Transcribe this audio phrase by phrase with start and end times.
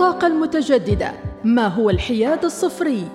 [0.00, 1.12] الطاقة المتجددة.
[1.44, 3.08] ما هو الحياد الصفري؟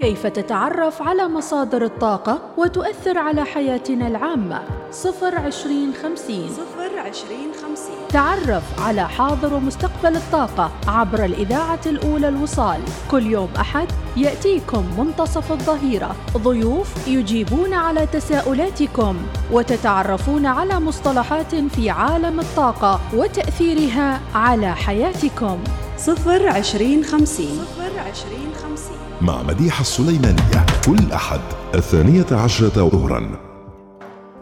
[0.00, 6.48] كيف تتعرف على مصادر الطاقة وتؤثر على حياتنا العامة؟ صفر عشرين خمسين.
[6.48, 7.94] صفر عشرين خمسين.
[8.08, 12.80] تعرف على حاضر ومستقبل الطاقة عبر الإذاعة الأولى الوصال.
[13.10, 16.16] كل يوم أحد يأتيكم منتصف الظهيرة.
[16.36, 19.16] ضيوف يجيبون على تساؤلاتكم
[19.52, 25.58] وتتعرفون على مصطلحات في عالم الطاقة وتأثيرها على حياتكم.
[26.06, 27.58] صفر عشرين خمسين.
[27.64, 28.96] صفر عشرين خمسين.
[29.20, 31.40] مع مديحة السليمانية كل أحد
[31.74, 33.40] الثانية عشرة ظهرا.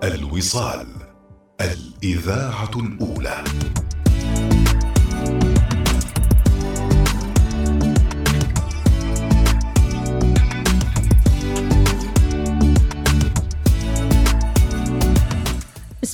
[0.05, 0.87] الوصال
[1.61, 3.45] الإذاعة الأولى.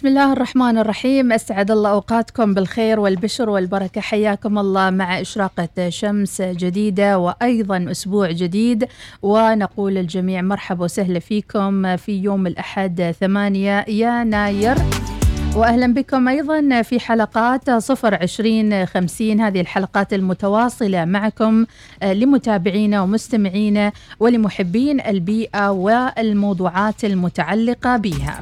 [0.04, 1.32] بسم الله الرحمن الرحيم.
[1.32, 4.00] أسعد الله أوقاتكم بالخير والبشر والبركة.
[4.00, 8.88] حياكم الله مع إشراقة شمس جديدة وأيضا أسبوع جديد.
[9.22, 14.76] ونقول للجميع مرحبا وسهلا فيكم في يوم الأحد 8 يناير.
[15.56, 19.40] واهلا بكم أيضا في حلقات صفر عشرين خمسين.
[19.40, 21.66] هذه الحلقات المتواصلة معكم
[22.02, 28.40] لمتابعينا ومستمعينا ولمحبين البيئة والموضوعات المتعلقة بها.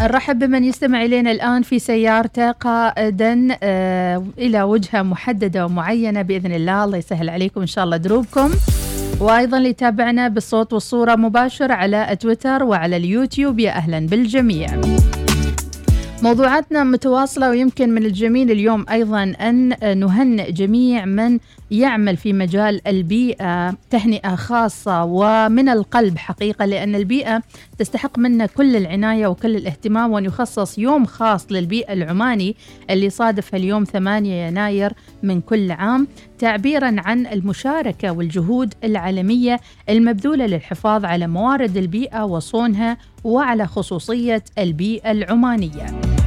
[0.00, 6.84] نرحب بمن يستمع إلينا الآن في سيارته قائدا آه إلى وجهة محددة ومعينة بإذن الله.
[6.84, 8.50] الله يسهل عليكم إن شاء الله دروبكم.
[9.20, 13.58] وأيضا اللي يتابعنا بالصوت والصورة مباشر على تويتر وعلى اليوتيوب.
[13.58, 14.68] يا أهلا بالجميع.
[16.22, 19.68] موضوعاتنا متواصلة ويمكن من الجميل اليوم أيضا أن
[20.00, 21.38] نهنئ جميع من
[21.70, 27.42] يعمل في مجال البيئة تهنئة خاصة ومن القلب حقيقة لأن البيئة
[27.78, 32.56] تستحق منا كل العناية وكل الاهتمام وأن يخصص يوم خاص للبيئة العماني
[32.90, 41.04] اللي صادف اليوم 8 يناير من كل عام تعبيرا عن المشاركة والجهود العالمية المبذولة للحفاظ
[41.04, 46.19] على موارد البيئة وصونها وعلى خصوصية البيئة العمانية.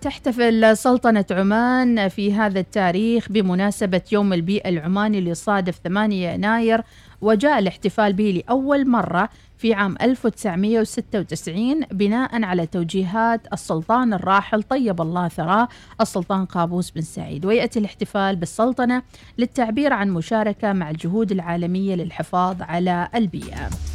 [0.00, 6.82] تحتفل سلطنة عمان في هذا التاريخ بمناسبة يوم البيئة العماني اللي صادف 8 يناير
[7.20, 9.28] وجاء الاحتفال به لأول مرة
[9.58, 15.68] في عام 1996 بناء على توجيهات السلطان الراحل طيب الله ثراه
[16.00, 17.46] السلطان قابوس بن سعيد.
[17.46, 19.02] ويأتي الاحتفال بالسلطنة
[19.38, 23.93] للتعبير عن مشاركة مع الجهود العالمية للحفاظ على البيئة.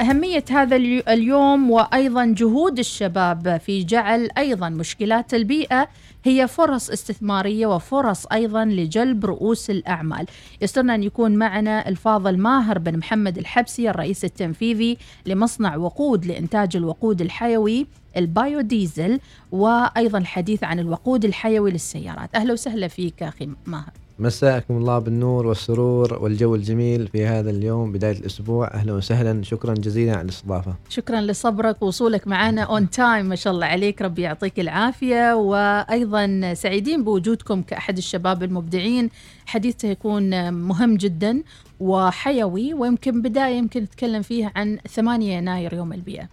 [0.00, 5.88] أهمية هذا اليوم وأيضا جهود الشباب في جعل أيضا مشكلات البيئة
[6.24, 10.26] هي فرص استثمارية وفرص أيضا لجلب رؤوس الأعمال.
[10.60, 17.20] يسرنا أن يكون معنا الفاضل ماهر بن محمد الحبسي الرئيس التنفيذي لمصنع وقود لإنتاج الوقود
[17.20, 17.86] الحيوي
[18.16, 19.20] البايوديزل
[19.52, 22.34] وأيضا الحديث عن الوقود الحيوي للسيارات.
[22.34, 24.01] أهلا وسهلا فيك أخي ماهر.
[24.18, 28.74] مساءكم الله بالنور والسرور والجو الجميل في هذا اليوم بداية الأسبوع.
[28.74, 29.42] أهلا وسهلا.
[29.42, 30.74] شكرا جزيلا على الاستضافة.
[30.88, 34.02] شكرا لصبرك ووصولك معنا on time ما شاء الله عليك.
[34.02, 35.34] ربي يعطيك العافية.
[35.34, 39.10] وأيضا سعيدين بوجودكم كأحد الشباب المبدعين.
[39.46, 41.42] حديث يكون مهم جدا
[41.80, 46.28] وحيوي ويمكن بداية يمكن نتكلم فيها عن 8 يناير يوم البيئة.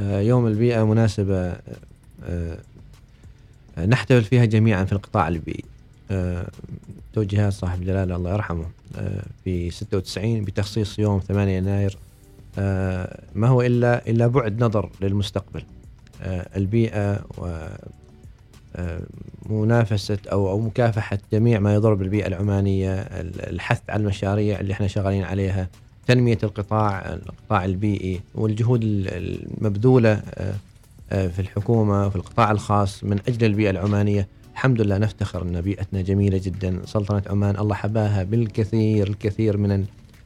[0.00, 1.56] يوم البيئة مناسبة
[3.86, 5.64] نحتفل فيها جميعا في القطاع البيئي.
[7.12, 8.66] توجيهات صاحب جلاله الله يرحمه
[9.44, 11.98] في 96 بتخصيص يوم 8 يناير.
[13.34, 15.62] ما هو إلا إلا بعد نظر للمستقبل.
[16.56, 17.66] البيئة و
[19.50, 22.94] منافسة أو أو مكافحة جميع ما يضر بالبيئة العمانية،
[23.50, 25.68] الحث على المشاريع اللي إحنا شغالين عليها،
[26.06, 30.22] تنمية القطاع القطاع البيئي والجهود المبذولة
[31.10, 34.28] في الحكومة وفي القطاع الخاص من أجل البيئة العمانية.
[34.52, 36.80] الحمد لله نفتخر أن بيئتنا جميلة جدا.
[36.84, 39.84] سلطنة عمان الله حباها بالكثير الكثير من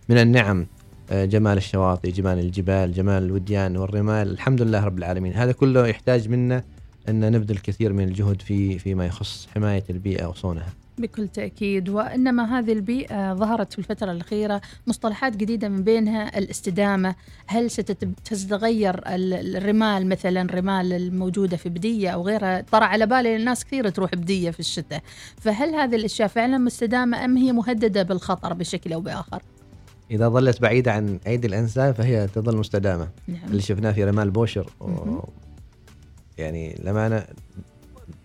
[0.09, 0.67] من النعم.
[1.12, 4.31] جمال الشواطئ جمال الجبال جمال الوديان والرمال.
[4.31, 5.35] الحمد لله رب العالمين.
[5.35, 6.65] هذا كله يحتاج منا
[7.09, 10.73] أن نبذل الكثير من الجهد في فيما يخص حماية البيئة وصونها.
[10.99, 11.88] بكل تأكيد.
[11.88, 17.14] وإنما هذه البيئة ظهرت في الفترة الأخيرة مصطلحات جديدة من بينها الاستدامة.
[17.46, 23.88] هل ستتغير الرمال مثلا الرمال الموجودة في بدية أو غيرها؟ طرى على بالي الناس كثير
[23.88, 25.02] تروح بدية في الشتاء.
[25.37, 29.43] فهل هذه الأشياء فعلا مستدامة أم هي مهددة بالخطر بشكل أو بآخر؟
[30.11, 33.08] إذا ظلت بعيدة عن أيدي الإنسان فهي تظل مستدامة.
[33.29, 33.44] نعم.
[33.46, 35.19] اللي شفناه في رمال بوشر و...
[36.38, 37.26] يعني لمعنى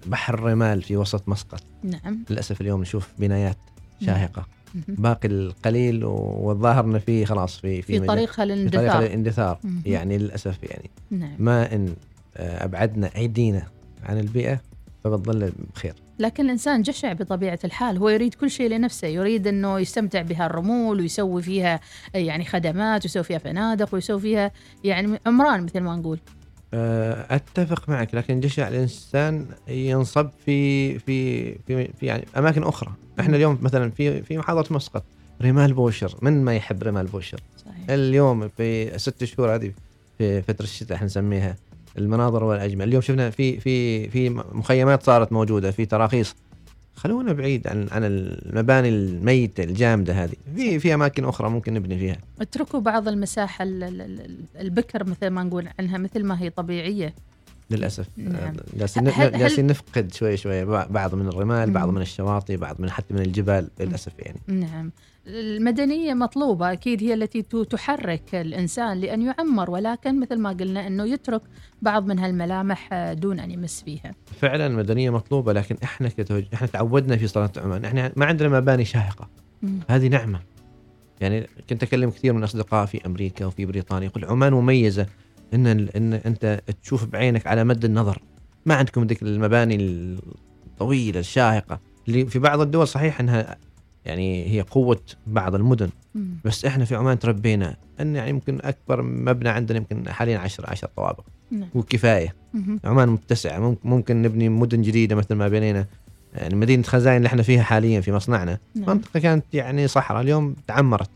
[0.08, 1.62] بحر الرمال في وسط مسقط.
[1.84, 2.24] نعم.
[2.30, 3.58] للأسف اليوم نشوف بنايات
[4.06, 4.46] شاهقة.
[4.76, 4.84] مهم.
[4.98, 9.60] باقي القليل والظاهر انه في خلاص في في مجال- طريقها في طريق للاندثار.
[9.86, 10.90] يعني للأسف يعني.
[11.12, 11.36] نعم.
[11.40, 11.94] ما إن
[12.38, 13.68] آه، أبعدنا ايدينا
[14.04, 14.62] عن البيئة
[15.04, 15.94] فبتظل بخير.
[16.20, 17.98] لكن الإنسان جشع بطبيعة الحال.
[17.98, 19.08] هو يريد كل شيء لنفسه.
[19.08, 21.80] يريد أنه يستمتع بها الرمول ويسوي فيها
[22.14, 24.52] يعني خدمات ويسوي فيها فنادق ويسوي فيها
[24.84, 26.20] يعني عمران مثل ما نقول.
[26.28, 26.39] آه،
[26.74, 32.92] أتفق معك لكن جشع الإنسان ينصب في في في, في يعني أماكن أخرى.
[33.20, 35.04] إحنا اليوم مثلا في في محافظه مسقط
[35.42, 36.16] رمال بوشر.
[36.22, 37.90] من ما يحب رمال بوشر؟ صحيح.
[37.90, 39.72] اليوم في ست شهور هذه
[40.18, 41.56] في فترة الشتاء إحنا نسميها
[41.98, 42.88] المناظر والأجمل.
[42.88, 46.36] اليوم شفنا في في في مخيمات صارت موجودة في تراخيص.
[47.00, 50.34] خلونا بعيد عن عن المباني الميتة الجامدة هذه.
[50.56, 52.18] في في أماكن أخرى ممكن نبني فيها.
[52.42, 57.14] اتركوا بعض المساحة ال- ال- ال- البكر مثل ما نقول عنها مثل ما هي طبيعية.
[57.72, 58.08] للأسف.
[58.18, 58.34] نعم.
[58.36, 61.90] آه، جالسين هل- هل- جالسين نفقد شوي شوي بعض من الرمال بعض.
[61.90, 64.40] من الشواطئ بعض من حتى من الجبال للأسف يعني.
[64.48, 64.92] نعم.
[65.30, 71.42] المدنية مطلوبة أكيد هي التي تحرك الإنسان لأن يعمر ولكن مثل ما قلنا أنه يترك
[71.82, 74.16] بعض من هالملامح آه، دون أن يمس فيها.
[74.42, 76.44] فعلا المدنية مطلوبة لكن إحنا كتوج...
[76.54, 77.86] إحنا تعودنا في صلاة عمان.
[77.86, 79.30] إحنا ما عندنا مباني شاهقة.
[79.62, 79.80] مم.
[79.90, 80.40] هذه نعمة.
[81.22, 85.06] يعني كنت أكلم كثير من أصدقاء في أمريكا وفي بريطانيا يقول عمان مميزة
[85.54, 88.22] إن ال- إن أنت تشوف بعينك على مد النظر.
[88.66, 89.76] ما عندكم ذيك المباني
[90.68, 91.80] الطويلة الشاهقة.
[92.08, 93.58] اللي في بعض الدول صحيح إنها
[94.10, 95.90] يعني هي قوة بعض المدن.
[96.16, 96.28] مم.
[96.46, 100.90] بس إحنا في عمان تربينا إن يعني يمكن أكبر مبنى عندنا يمكن حاليا 10 10
[100.96, 101.70] طوابق نعم.
[101.76, 102.36] وكفاية.
[102.54, 102.80] مهم.
[102.84, 103.60] عمان متسعة.
[103.60, 105.86] ممكن, ممكن نبني مدن جديدة مثل ما بنينا.
[106.34, 108.60] يعني مدينة خزاين اللي إحنا فيها حاليا في مصنعنا.
[108.76, 108.90] نعم.
[108.90, 110.22] منطقة كانت يعني صحراء.
[110.22, 111.10] اليوم تعمرت.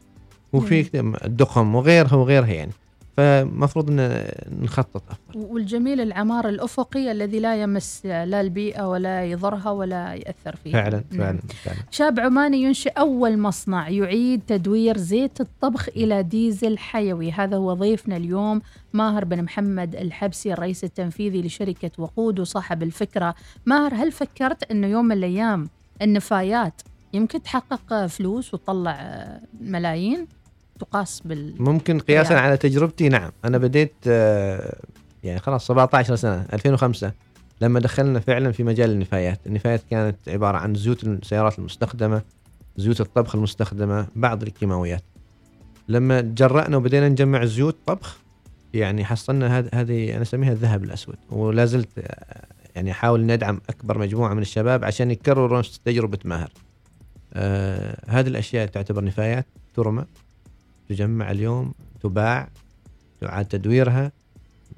[0.54, 2.72] وفي الدخم وغيرها وغيرها يعني.
[3.18, 4.28] فمفروض إن
[4.62, 5.04] نخطط.
[5.10, 10.74] افضل والجميل العمار الأفقي الذي لا يمس لا البيئة ولا يضرها ولا يأثر فيها.
[10.74, 11.20] فعلا نعم.
[11.20, 11.78] فعلا فعلا.
[11.92, 17.32] شاب عماني ينشئ أول مصنع يعيد تدوير زيت الطبخ إلى ديزل حيوي.
[17.32, 18.62] هذا هو ضيفنا اليوم
[18.94, 23.36] ماهر بن محمد الحبسي الرئيس التنفيذي لشركة وقود وصاحب الفكرة.
[23.66, 25.70] ماهر هل فكرت أنه يوم من الأيام
[26.02, 26.82] النفايات
[27.14, 29.28] يمكن تحقق فلوس وتطلع
[29.62, 30.28] ملايين؟
[30.84, 32.48] تقاس بال ممكن قياسا يعني.
[32.48, 33.32] على تجربتي نعم.
[33.46, 34.76] أنا بديت آه،
[35.24, 37.12] يعني خلاص 17 سنة 2005
[37.62, 39.40] لما دخلنا فعلا في مجال النفايات.
[39.48, 42.22] النفايات كانت عبارة عن زيوت السيارات المستخدمة
[42.78, 45.04] زيوت الطبخ المستخدمة بعض الكيماويات.
[45.88, 48.18] لما تجرأنا وبدينا نجمع زيوت طبخ
[48.74, 51.16] يعني حصلنا هذه هذه أنا أسميها الذهب الأسود.
[51.30, 52.46] ولا زلت آه،
[52.76, 56.52] يعني أحاول ندعم أكبر مجموعة من الشباب عشان يكرروا نفس تجربة ماهر.
[57.34, 60.06] آه هذه الأشياء تعتبر نفايات ترمى.
[60.90, 62.50] تجمع اليوم تباع
[63.22, 64.12] تعاد تدويرها.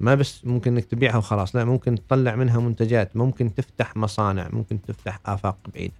[0.00, 4.82] ما بس ممكن إنك تبيعها وخلاص لا ممكن تطلع منها منتجات ممكن تفتح مصانع ممكن
[4.82, 5.92] تفتح آفاق بعيدة.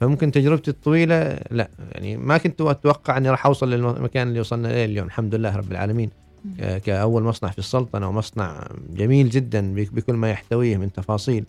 [0.00, 4.84] فممكن تجربتي الطويلة لا يعني ما كنت أتوقع إني راح أوصل للمكان اللي وصلنا إليه
[4.84, 5.06] اليوم.
[5.06, 6.10] الحمد لله رب العالمين.
[6.58, 11.44] ك- كأول مصنع في السلطنة ومصنع جميل جدا بك- بكل ما يحتويه من تفاصيل.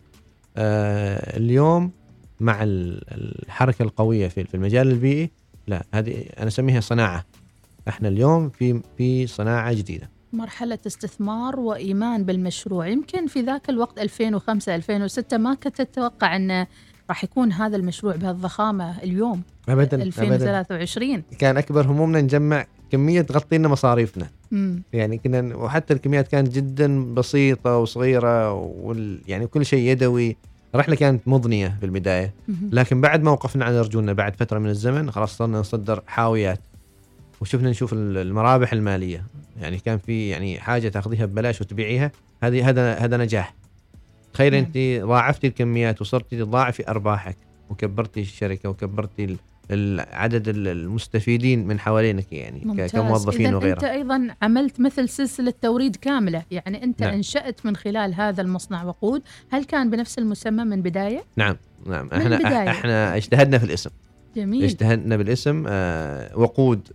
[0.58, 1.92] آه اليوم
[2.40, 3.04] مع ال-
[3.48, 5.30] الحركة القوية في في المجال البيئي
[5.68, 7.26] لا هذه أنا أسميها صناعة.
[7.88, 10.10] إحنا اليوم في في صناعة جديدة.
[10.34, 12.88] مرحلة استثمار وإيمان بالمشروع.
[12.88, 16.68] يمكن في ذاك الوقت 2005 2006 ما كنت تتوقع أنه
[17.10, 19.42] راح يكون هذا المشروع بهالضخامة اليوم.
[19.70, 24.30] ابدا 2023 كان أكبر همومنا نجمع كمية تغطي لنا مصاريفنا.
[24.52, 24.84] مم.
[24.94, 30.38] يعني كنا وحتى الكميات كانت جدا بسيطة وصغيرة وال يعني كل شيء يدوي.
[30.76, 32.34] الرحله كانت مضنية في البداية.
[32.72, 36.60] لكن بعد ما وقفنا على رجولنا بعد فترة من الزمن خلاص صرنا نصدر حاويات.
[37.42, 39.24] وشفنا نشوف ال- المرابح المالية.
[39.62, 42.12] يعني كان في يعني حاجة تاخذيها ببلاش وتبيعيها
[42.44, 43.54] هذه هذا هذا نجاح.
[44.34, 44.64] تخيل نعم.
[44.64, 47.38] أنت ضاعفتي الكميات وصرتي تضاعفي أرباحك
[47.70, 49.38] وكبرتي الشركة وكبرتي
[50.12, 52.92] عدد ال- المستفيدين من حوالينك يعني ممتاز.
[52.92, 56.44] كموظفين إذن وغيرها أنت أيضا عملت مثل سلسلة توريد كاملة.
[56.52, 57.14] يعني أنت نعم.
[57.14, 59.22] أنشأت من خلال هذا المصنع وقود.
[59.52, 62.10] هل كان بنفس المسمى من بداية؟ نعم نعم.
[62.14, 62.70] إحنا البداية.
[62.70, 63.90] إحنا اجتهدنا في الاسم.
[64.36, 64.64] جميل.
[64.64, 66.88] اجتهدنا بالاسم آه وقود.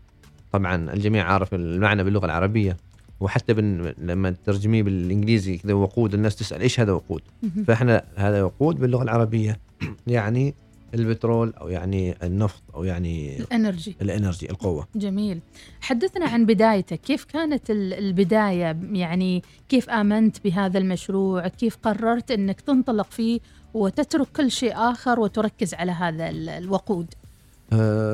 [0.53, 2.77] طبعا الجميع عارف المعنى باللغة العربية
[3.21, 7.23] وحتى بن لما ترجميه بالإنجليزي كذا وقود الناس تسأل إيش هذا وقود.
[7.67, 9.59] فإحنا هذا وقود باللغة العربية
[10.07, 10.55] يعني
[10.95, 13.97] البترول أو يعني النفط أو يعني ال energy.
[14.03, 14.89] ال energy القوة.
[14.95, 15.41] جميل.
[15.81, 22.61] حدثنا عن بدايتك كيف كانت ال- البداية؟ يعني كيف آمنت بهذا المشروع؟ كيف قررت أنك
[22.61, 23.41] تنطلق فيه
[23.75, 27.07] وتترك كل شيء آخر وتركز على هذا ال- الوقود؟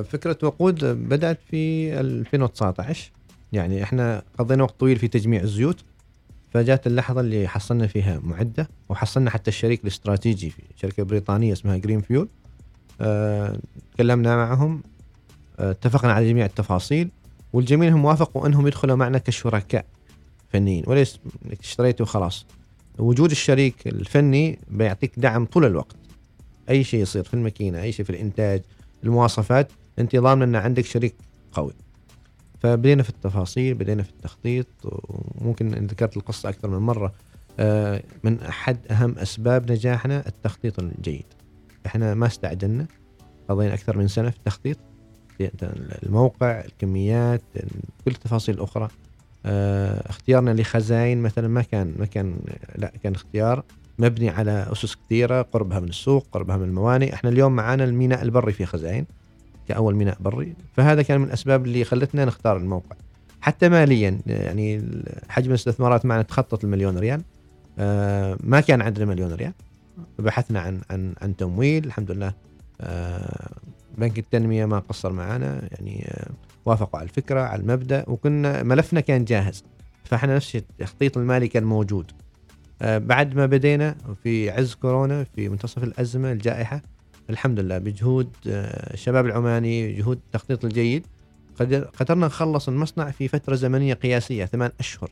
[0.03, 3.11] فكرة وقود بدأت في 2019
[3.53, 5.85] يعني إحنا قضينا وقت طويل في تجميع الزيوت
[6.51, 12.01] فجاءت اللحظة اللي حصلنا فيها معدة وحصلنا حتى الشريك الاستراتيجي في شركة بريطانية اسمها Green
[12.01, 12.29] Fuel
[13.01, 13.59] آه،
[13.95, 14.83] تكلمنا معهم
[15.59, 17.09] آه، اتفقنا على جميع التفاصيل
[17.53, 19.85] والجميل هم وافقوا إنهم يدخلوا معنا كشركاء
[20.53, 22.47] فنيين وليس انك اشتريته وخلاص
[22.99, 25.97] وجود الشريك الفني بيعطيك دعم طول الوقت.
[26.69, 28.63] أي شيء يصير في الماكينة أي شيء في الإنتاج
[29.05, 31.15] المواصفات انت ضامن إن عندك شريك
[31.53, 31.73] قوي.
[32.61, 37.13] فبدينا في التفاصيل بدينا في التخطيط وممكن إن ذكرت القصة أكثر من مرة.
[37.61, 41.25] آه، من أحد أهم أسباب نجاحنا التخطيط الجيد.
[41.87, 42.87] إحنا ما استعجلنا
[43.49, 44.79] قضينا أكثر من سنة في التخطيط.
[46.03, 47.43] الموقع الكميات
[48.05, 48.89] كل التفاصيل الاخرى
[49.47, 52.37] آه، اختيارنا لخزائن مثلا ما كان ما كان
[52.77, 53.65] لا كان اختيار.
[54.03, 57.15] مبني على أسس كثيرة قربها من السوق قربها من الموانئ.
[57.15, 59.05] إحنا اليوم معانا الميناء البري في خزائن
[59.69, 60.55] كأول ميناء بري.
[60.77, 62.97] فهذا كان من الأسباب اللي خلتنا نختار الموقع.
[63.41, 64.83] حتى ماليا يعني
[65.29, 67.23] حجم الاستثمارات معنا تخطط المليون ريال.
[67.79, 69.53] آه، ما كان عندنا مليون ريال.
[70.19, 71.85] بحثنا عن عن عن تمويل.
[71.85, 72.33] الحمد لله
[72.81, 73.51] آه،
[73.99, 76.31] بنك التنمية ما قصر معنا يعني آه،
[76.65, 79.65] وافقوا على الفكرة على المبدأ وكنا ملفنا كان جاهز.
[80.05, 82.13] فإحنا نفس التخطيط المالي كان موجود.
[82.81, 86.83] بعد ما بدينا في عز كورونا في منتصف الأزمة الجائحة
[87.31, 91.07] الحمد لله بجهود الشباب العماني جهود التخطيط الجيد
[92.01, 95.11] قدرنا نخلص المصنع في فترة زمنية قياسية ثمان أشهر.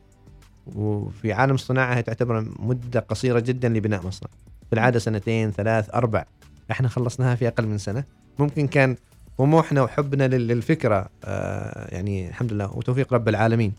[0.77, 4.29] وفي عالم الصناعه هي تعتبر مدة قصيرة جدا لبناء مصنع.
[4.69, 6.25] في العادة سنتين ثلاث أربع.
[6.71, 8.05] إحنا خلصناها في أقل من سنة.
[8.39, 8.97] ممكن كان
[9.39, 13.73] طموحنا وحبنا للفكرة آه يعني الحمد لله وتوفيق رب العالمين.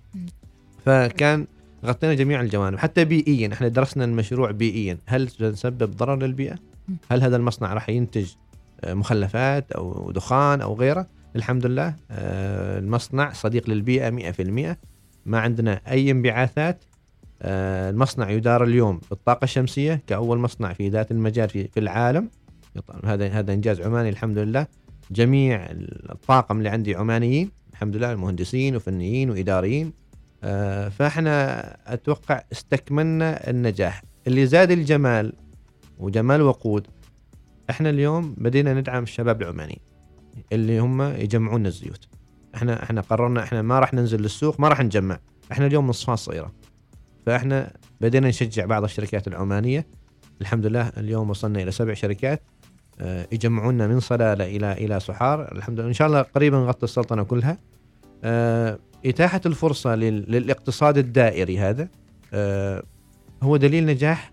[0.86, 1.48] فكان
[1.86, 2.78] غطينا جميع الجوانب.
[2.78, 4.98] حتى بيئيا إحنا درسنا المشروع بيئيا.
[5.06, 6.56] هل سنسبب ضرر للبيئة؟
[7.12, 8.28] هل هذا المصنع راح ينتج
[8.84, 14.78] آه، مخلفات أو دخان أو غيره؟ الحمد لله آه، المصنع صديق للبيئة 100%
[15.26, 16.84] ما عندنا أي انبعاثات
[17.42, 22.30] آه، المصنع يدار اليوم بالطاقه الشمسية كأول مصنع في ذات المجال في, العالم.
[23.06, 24.68] هذا هذا إنجاز عماني الحمد لله.
[25.12, 25.68] جميع
[26.12, 29.94] الطاقم اللي عندي عمانيين الحمد لله المهندسين وفنيين وإداريين.
[30.90, 34.04] فاحنا أتوقع استكملنا النجاح.
[34.28, 35.34] اللي زاد الجمال
[36.00, 36.88] وجمال وقود
[37.70, 39.82] إحنا اليوم بدينا ندعم الشباب العماني
[40.52, 42.08] اللي هم يجمعون الزيوت.
[42.56, 45.20] إحنا إحنا قررنا إحنا ما راح ننزل للسوق ما راح نجمع.
[45.52, 46.52] إحنا اليوم مصفاة صغيرة.
[47.26, 49.88] فاحنا بدينا نشجع بعض الشركات العمانية.
[50.42, 52.42] الحمد لله اليوم وصلنا إلى سبع شركات
[53.00, 55.52] آه يجمعونا من صلالة إلى إلى سحار.
[55.52, 55.88] الحمد لله.
[55.88, 57.58] إن شاء الله قريبا نغطي السلطنة كلها.
[58.24, 61.88] آه إتاحة الفرصة للاقتصاد الدائري هذا
[62.34, 62.84] آه
[63.43, 64.31] هو دليل نجاح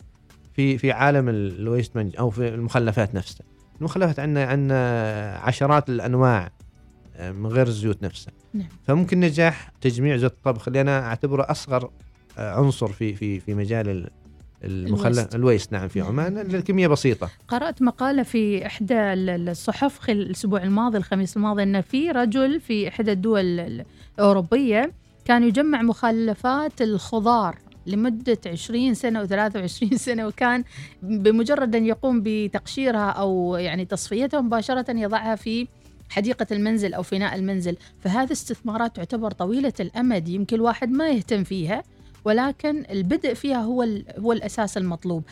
[0.55, 3.47] في في عالم الويست أو في المخلفات نفسها.
[3.79, 6.51] المخلفات عندنا عندنا عشرات الأنواع
[7.21, 8.33] من غير الزيوت نفسها.
[8.55, 8.69] نعم.
[8.87, 11.91] فممكن نجاح تجميع زيت الطبخ اللي أنا أعتبره أصغر
[12.39, 14.11] آه، عنصر في في في مجال
[14.65, 15.73] المخلف الويست.
[15.73, 16.09] نعم في نعم.
[16.09, 16.39] عمان.
[16.39, 17.31] الكمية بسيطة.
[17.49, 23.13] قرأت مقالة في إحدى الصحف خلال الأسبوع الماضي الخميس الماضي إن في رجل في إحدى
[23.13, 23.85] الدول
[24.19, 24.93] الأوروبية
[25.25, 30.65] كان يجمع مخلفات الخضار لمدة 20 سنة و23 سنة وكان
[31.03, 35.69] بمجرد أن يقوم بتقشيرها أو يعني تصفيتها مباشرة يضعها في
[36.11, 37.77] حديقة المنزل أو فناء المنزل.
[38.01, 41.83] فهذه استثمارات تعتبر طويلة الأمد يمكن الواحد ما يهتم فيها
[42.25, 43.87] ولكن البدء فيها هو
[44.19, 45.23] هو الأساس المطلوب.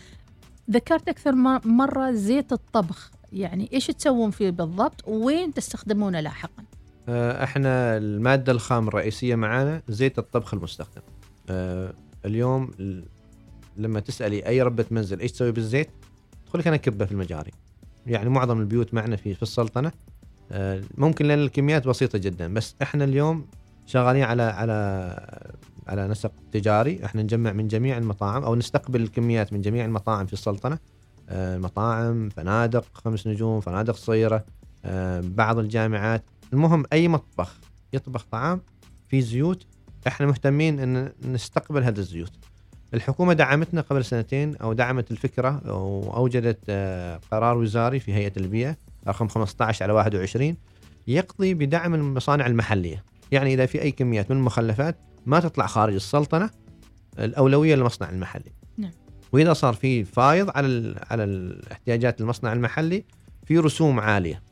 [0.70, 6.75] ذكرت أكثر مرة زيت الطبخ يعني إيش تسوون فيه بالضبط؟ وين تستخدمونه لاحقا؟
[7.08, 11.02] إحنا المادة الخام الرئيسية معانا زيت الطبخ المستخدم.
[11.50, 11.92] أه
[12.24, 12.70] اليوم
[13.76, 15.90] لما تسألي أي ربة منزل إيش تسوي بالزيت
[16.46, 17.50] تقول لك أنا كبة في المجاري.
[18.06, 19.92] يعني معظم البيوت معنا في في السلطنة.
[20.52, 23.46] آه، ممكن لأن الكميات بسيطة جدا بس إحنا اليوم
[23.86, 24.74] شغالين على على
[25.86, 27.04] على نسق تجاري.
[27.04, 30.78] إحنا نجمع من جميع المطاعم أو نستقبل الكميات من جميع المطاعم في السلطنة.
[31.28, 34.44] آه، مطاعم فنادق خمس نجوم فنادق صغيرة.
[34.84, 37.60] آه، بعض الجامعات المهم أي مطبخ
[37.92, 38.60] يطبخ طعام
[39.08, 39.66] في زيوت
[40.06, 42.32] إحنا مهتمين إن نستقبل هذه الزيوت.
[42.94, 46.70] الحكومة دعمتنا قبل سنتين أو دعمت الفكرة وأوجدت
[47.30, 48.76] قرار وزاري في هيئة البيئة
[49.08, 50.56] رقم 15 على 21
[51.06, 53.04] يقضي بدعم المصانع المحلية.
[53.32, 56.50] يعني إذا في أي كميات من المخلفات ما تطلع خارج السلطنة
[57.18, 58.52] الأولوية للمصنع المحلي.
[58.78, 58.90] نعم.
[59.32, 63.04] وإذا صار في فايض على على الاحتياجات المصنع المحلي
[63.46, 64.42] في رسوم عالية.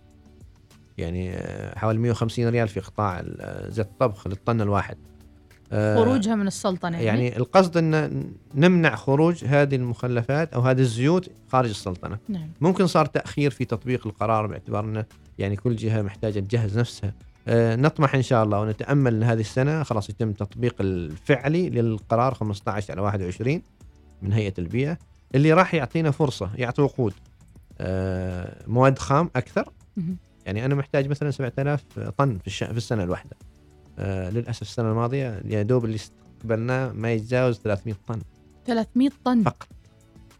[0.98, 3.22] يعني آه، حوالي 150 ريال في قطاع
[3.68, 4.96] زيت الطبخ للطن الواحد.
[5.72, 8.24] آه، خروجها من السلطنة يعني, يعني القصد إن
[8.54, 12.18] نمنع خروج هذه المخلفات أو هذه الزيوت خارج السلطنة.
[12.28, 12.48] نعم.
[12.60, 15.04] ممكن صار تأخير في تطبيق القرار باعتبار انه
[15.38, 17.14] يعني كل جهة محتاجة تجهز نفسها.
[17.76, 23.00] نطمح إن شاء الله ونتأمل إن هذه السنة خلاص يتم التطبيق الفعلي للقرار 15 على
[23.00, 23.62] 21
[24.22, 24.98] من هيئة البيئة
[25.34, 27.12] اللي راح يعطينا فرصة يعطي وقود
[28.66, 29.68] مواد خام أكثر.
[30.46, 31.84] يعني أنا محتاج مثلا 7000
[32.18, 33.36] طن في, في السنة الواحدة.
[33.98, 38.18] آه للأسف السنة الماضية يا دوب اللي استقبلناه ما يتجاوز 300 طن.
[38.66, 39.68] 300 طن؟ فقط.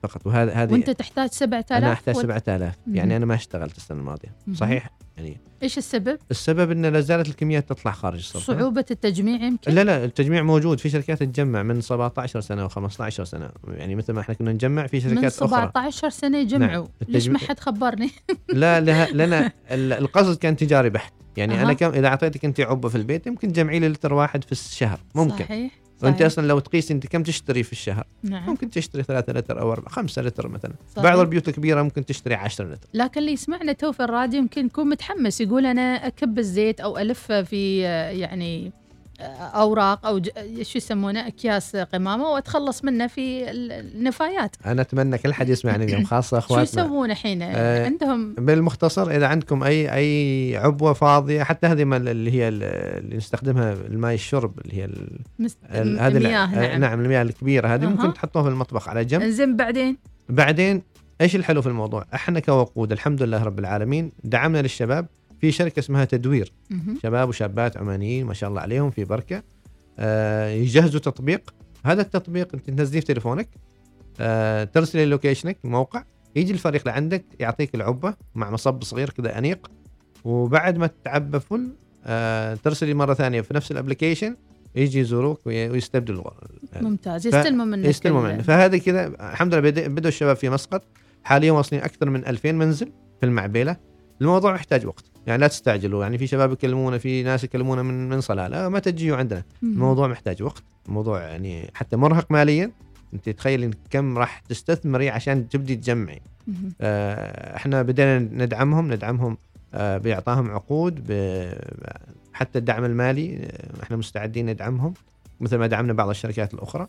[0.03, 0.27] فقط.
[0.27, 2.97] وهذا هذه وأنت تحتاج 7000 أنا أحتاج ولا- 7000 مهم.
[2.97, 4.37] يعني أنا ما اشتغلت السنة الماضية.
[4.55, 9.73] صحيح؟ يعني إيش السبب؟ السبب إن لا زالت الكميات تطلع خارج السلطنه صعوبة التجميع يمكن؟
[9.75, 14.21] لا لا التجميع موجود في شركات تجمع من 17 سنة و15 سنة يعني مثل ما
[14.21, 16.89] إحنا كنا نجمع في من شركات أخرى 17 سنة يجمعوا نعم.
[17.09, 18.11] ليش ما التجميع- حد خبرني؟
[18.49, 21.63] لا لها لنا ال- القصد كان تجاري بحت يعني أها.
[21.63, 25.01] أنا كم إذا أعطيتك أنت عبه في البيت يمكن تجمعي لي لتر واحد في الشهر
[25.15, 26.23] ممكن صحيح وانت.
[26.23, 29.89] أصلا لو تقيس انت كم تشتري في الشهر نعم ممكن تشتري 3 لتر أو 4
[29.89, 31.05] 5 لتر مثلا صحيح.
[31.05, 34.89] بعض البيوت الكبيرة ممكن تشتري 10 لتر لكن اللي يسمعنا تو في الراديو يمكن يكون
[34.89, 37.79] متحمس يقول أنا أكب الزيت أو ألف في
[38.21, 38.73] يعني
[39.21, 40.23] أوراق أو
[40.63, 44.57] شو يسمونه أكياس قمامة وأتخلص منه في ال- النفايات.
[44.67, 46.83] أنا أتمنى كل حد يسمعني اليوم خاصة شو أخواتنا.
[46.85, 52.49] يسوون الحين؟ آه، عندهم بالمختصر إذا عندكم اي أي عبوة فاضية حتى هذه اللي هي
[52.49, 52.63] ال-
[53.05, 55.59] اللي نستخدمها الماء الشرب اللي هي ال- مست...
[55.71, 56.81] ال- هذه ال- المياه آه، نعم.
[56.81, 57.89] نعم المياه الكبيرة هذه أها.
[57.89, 59.23] ممكن تحطوها في المطبخ على جنب.
[59.23, 59.97] انزين بعدين؟
[60.29, 60.83] بعدين
[61.21, 65.07] إيش الحلو في الموضوع؟ إحنا كوقود الحمد لله رب العالمين دعمنا للشباب
[65.45, 66.53] في شركة اسمها تدوير.
[67.03, 69.43] شباب وشابات عمانيين ما شاء الله عليهم في بركة.
[69.99, 71.55] آه يجهزوا تطبيق.
[71.85, 73.49] هذا التطبيق أنت تنزليه في تليفونك
[74.21, 76.05] آه ترسلي لوكيشنك الموقع
[76.37, 79.71] يجي الفريق لعندك يعطيك العبة مع مصب صغير كذا أنيق.
[80.25, 81.69] وبعد ما تتعبى full
[82.05, 84.37] آه ترسلي مرة ثانية في نفس ال application
[84.77, 86.25] يجي يزوروك وي- ويستبدلوا
[86.81, 87.27] ممتاز.
[87.27, 90.83] يستلموا منك يستلموا منه فهذه كذا الحمد لله بدأ- بدأوا الشباب في مسقط.
[91.25, 93.77] حاليا واصلين أكثر من 2000 منزل في المعبيله
[94.21, 95.05] الموضوع محتاج وقت.
[95.27, 99.17] يعني لا تستعجلوا يعني في شباب يكلمونا في ناس يكلمونا من من صلالة ما تجيوا
[99.17, 99.43] عندنا.
[99.63, 100.63] الموضوع محتاج وقت.
[100.89, 102.71] الموضوع يعني حتى مرهق ماليا.
[103.15, 106.21] انت تخيل كم راح تستثمري عشان تبدي تجمعي.
[106.81, 109.37] آه، إحنا بدينا ندعمهم ندعمهم
[109.75, 111.01] آه، باعطائهم عقود
[112.33, 114.95] حتى الدعم المالي آه، إحنا مستعدين ندعمهم
[115.41, 116.89] مثل ما دعمنا بعض الشركات الأخرى.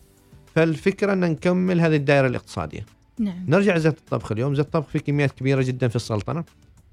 [0.54, 2.86] فالفكرة أن نكمل هذه الدائرة الاقتصادية.
[3.18, 3.44] نعم.
[3.48, 4.54] نرجع زيت الطبخ اليوم.
[4.54, 6.44] زيت الطبخ في كميات كبيرة جدا في السلطنة.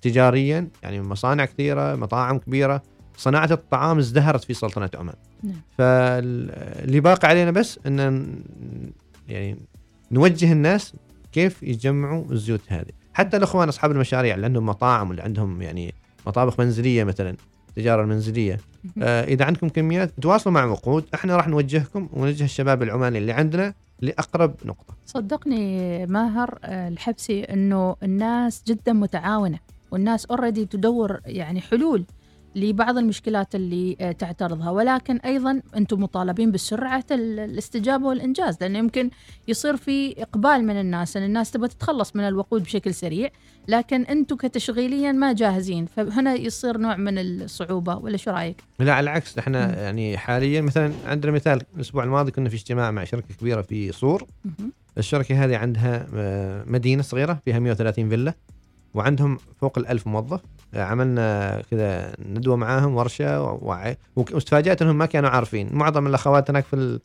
[0.04, 2.84] تجاريا يعني مصانع كثيرة مطاعم كبيرة
[3.18, 5.16] صناعة الطعام ازدهرت في سلطنة عمان.
[5.44, 5.56] نعم.
[5.78, 8.26] فاللي باقي علينا بس إن
[9.28, 9.58] يعني
[10.12, 10.94] نوجه الناس
[11.32, 12.92] كيف يجمعوا الزيوت هذه.
[13.14, 15.94] حتى الإخوان أصحاب المشاريع اللي عندهم مطاعم واللي عندهم يعني
[16.28, 17.36] مطابخ منزلية مثلا
[17.70, 18.60] التجاره المنزلية.
[19.02, 21.06] آه إذا عندكم كميات تواصلوا مع وقود.
[21.14, 24.94] إحنا راح نوجهكم ونوجه الشباب العماني اللي عندنا لأقرب نقطة.
[25.06, 29.60] صدقني ماهر آه، الحبسي إنه الناس جدا متعاونة.
[29.94, 32.06] والناس اوريدي تدور يعني حلول
[32.56, 39.10] لبعض المشكلات اللي آه، تعترضها ولكن أيضا أنتم مطالبين بسرعة ال- الاستجابة والإنجاز لأنه يمكن
[39.48, 43.30] يصير في إقبال من الناس ان الناس تبغى تتخلص من الوقود بشكل سريع
[43.68, 49.04] لكن أنتم كتشغيليا ما جاهزين فهنا يصير نوع من الصعوبة ولا شو رأيك؟ لا على
[49.04, 49.74] العكس إحنا مم.
[49.74, 54.26] يعني حاليا مثلا عندنا مثال الأسبوع الماضي كنا في اجتماع مع شركة كبيرة في صور
[54.46, 54.72] مهم.
[54.98, 58.34] الشركة هذه عندها آه، مدينة صغيرة فيها 130 فيلا
[58.94, 60.42] وعندهم فوق الألف موظف.
[60.74, 63.98] آه، عملنا كذا ندوة معاهم ورشة ووعي.
[64.16, 65.70] وتفاجات إنهم ما كانوا عارفين.
[65.72, 67.00] معظم الاخوات هناك في ال...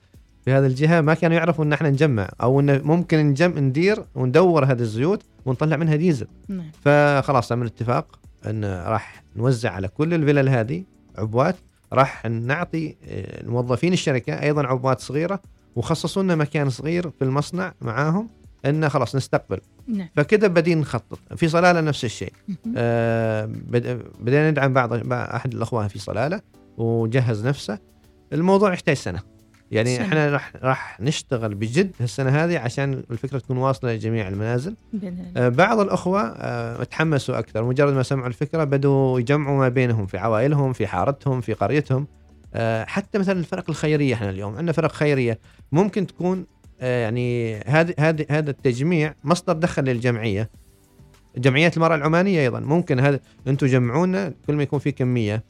[0.44, 4.64] في هذه الجهة ما كانوا يعرفوا إن إحنا نجمع أو إن ممكن نجم ندير وندور
[4.64, 6.26] هذه الزيوت ونطلع منها ديزل.
[6.48, 6.70] نعم.
[6.84, 10.84] فخلاص عملنا اتفاق إن راح نوزع على كل الفلل هذه
[11.18, 11.56] عبوات.
[11.92, 15.40] راح نعطي آه، الموظفين الشركة أيضا عبوات صغيرة
[15.76, 18.28] وخصصوا لنا مكان صغير في المصنع معاهم
[18.64, 19.60] انه خلاص نستقبل.
[19.88, 20.08] نعم.
[20.16, 21.18] فكذا بدين نخطط.
[21.36, 22.32] في صلالة نفس الشيء.
[22.76, 26.40] آه بد- بدينا ندعم بعض أحد الأخوان في صلالة
[26.76, 27.78] وجهز نفسه.
[28.32, 29.20] الموضوع يحتاج سنة.
[29.70, 30.06] يعني سنة.
[30.06, 34.74] إحنا راح راح نشتغل بجد هالسنة هذه عشان الفكرة تكون واصلة لجميع المنازل.
[35.36, 37.64] آه، بعض الأخوة آه، تحمسوا أكثر.
[37.64, 42.06] مجرد ما سمعوا الفكرة بدوا يجمعوا ما بينهم في عوائلهم في حارتهم في قريتهم.
[42.54, 44.56] آه، حتى مثلا الفرق الخيرية إحنا اليوم.
[44.56, 45.38] عندنا فرق خيرية
[45.72, 46.46] ممكن تكون
[46.80, 50.50] يعني هذا هذا هذا التجميع مصدر دخل للجمعية.
[51.36, 52.60] جمعيات المرأة العمانية أيضا.
[52.60, 55.44] ممكن هذا أنتم جمعونا كل ما يكون في كمية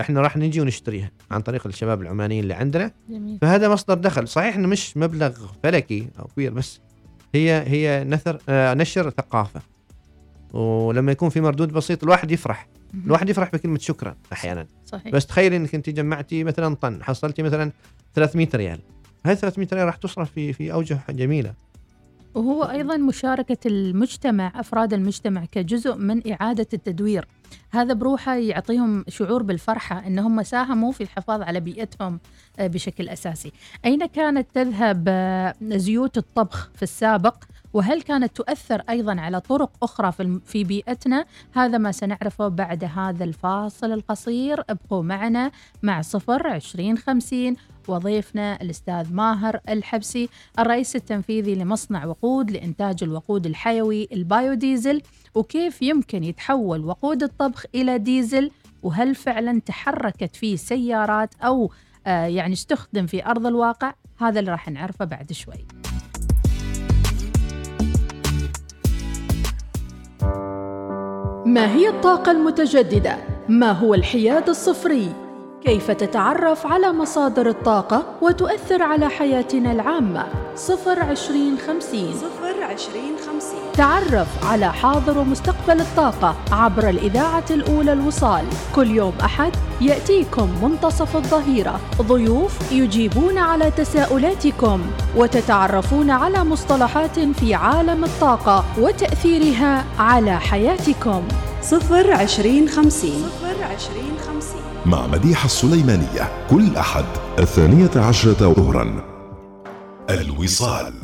[0.00, 2.90] إحنا راح نجي ونشتريها عن طريق الشباب العمانيين اللي عندنا.
[3.10, 3.38] جميل.
[3.40, 4.28] فهذا مصدر دخل.
[4.28, 6.80] صحيح إنه مش مبلغ فلكي أو كبير بس
[7.34, 9.60] هي هي نثر آه نشر ثقافة.
[10.52, 12.68] ولما يكون في مردود بسيط الواحد يفرح.
[13.06, 14.66] الواحد يفرح بكلمة شكرا أحيانا.
[14.86, 15.12] صحيح.
[15.12, 17.72] بس تخيل إنك أنت جمعتي مثلا طن حصلتي مثلا
[18.14, 18.78] 300 ريال.
[19.26, 21.54] هاي 300 ريال راح تصرف في في أوجه جميلة؟
[22.34, 27.28] وهو أيضا مشاركة المجتمع أفراد المجتمع كجزء من إعادة التدوير.
[27.70, 32.20] هذا بروحه يعطيهم شعور بالفرحة أنهم ساهموا في الحفاظ على بيئتهم
[32.58, 33.52] آه، بشكل أساسي.
[33.84, 37.34] أين كانت تذهب آه، زيوت الطبخ في السابق؟
[37.72, 40.12] وهل كانت تؤثر أيضا على طرق أخرى
[40.46, 44.64] في بيئتنا؟ هذا ما سنعرفه بعد هذا الفاصل القصير.
[44.70, 45.50] ابقوا معنا
[45.82, 47.56] مع صفر عشرين خمسين.
[47.88, 55.02] وضيفنا الأستاذ ماهر الحبسي الرئيس التنفيذي لمصنع وقود لإنتاج الوقود الحيوي البايوديزل
[55.34, 57.43] وكيف يمكن يتحول وقود الطبخ
[57.74, 58.50] إلى ديزل
[58.82, 61.70] وهل فعلا تحركت فيه سيارات أو
[62.06, 65.66] آه يعني استخدم في أرض الواقع هذا اللي راح نعرفه بعد شوي
[71.46, 75.12] ما هي الطاقة المتجددة؟ ما هو الحياد الصفري؟
[75.64, 83.72] كيف تتعرف على مصادر الطاقة وتؤثر على حياتنا العامة؟ صفر عشرين خمسين صفر عشرين خمسين.
[83.74, 88.44] تعرف على حاضر ومستقبل الطاقة عبر الإذاعة الأولى الوصال.
[88.74, 91.80] كل يوم أحد يأتيكم منتصف الظهيرة.
[92.02, 94.80] ضيوف يجيبون على تساؤلاتكم
[95.16, 101.22] وتتعرفون على مصطلحات في عالم الطاقة وتأثيرها على حياتكم.
[101.62, 103.22] صفر عشرين خمسين.
[103.22, 104.60] صفر عشرين خمسين.
[104.86, 107.04] مع مديحة السليمانية كل أحد
[107.38, 109.04] الثانية عشرة ظهرا.
[110.10, 110.94] الوصال.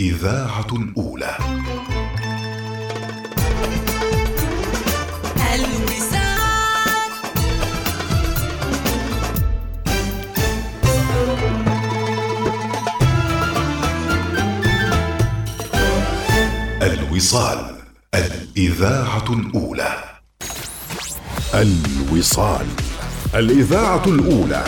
[0.00, 1.36] الإذاعة الأولى.
[16.82, 17.76] الوصال
[18.14, 20.04] الإذاعة الأولى.
[21.54, 22.66] الوصال
[23.34, 24.64] الإذاعة الأولى.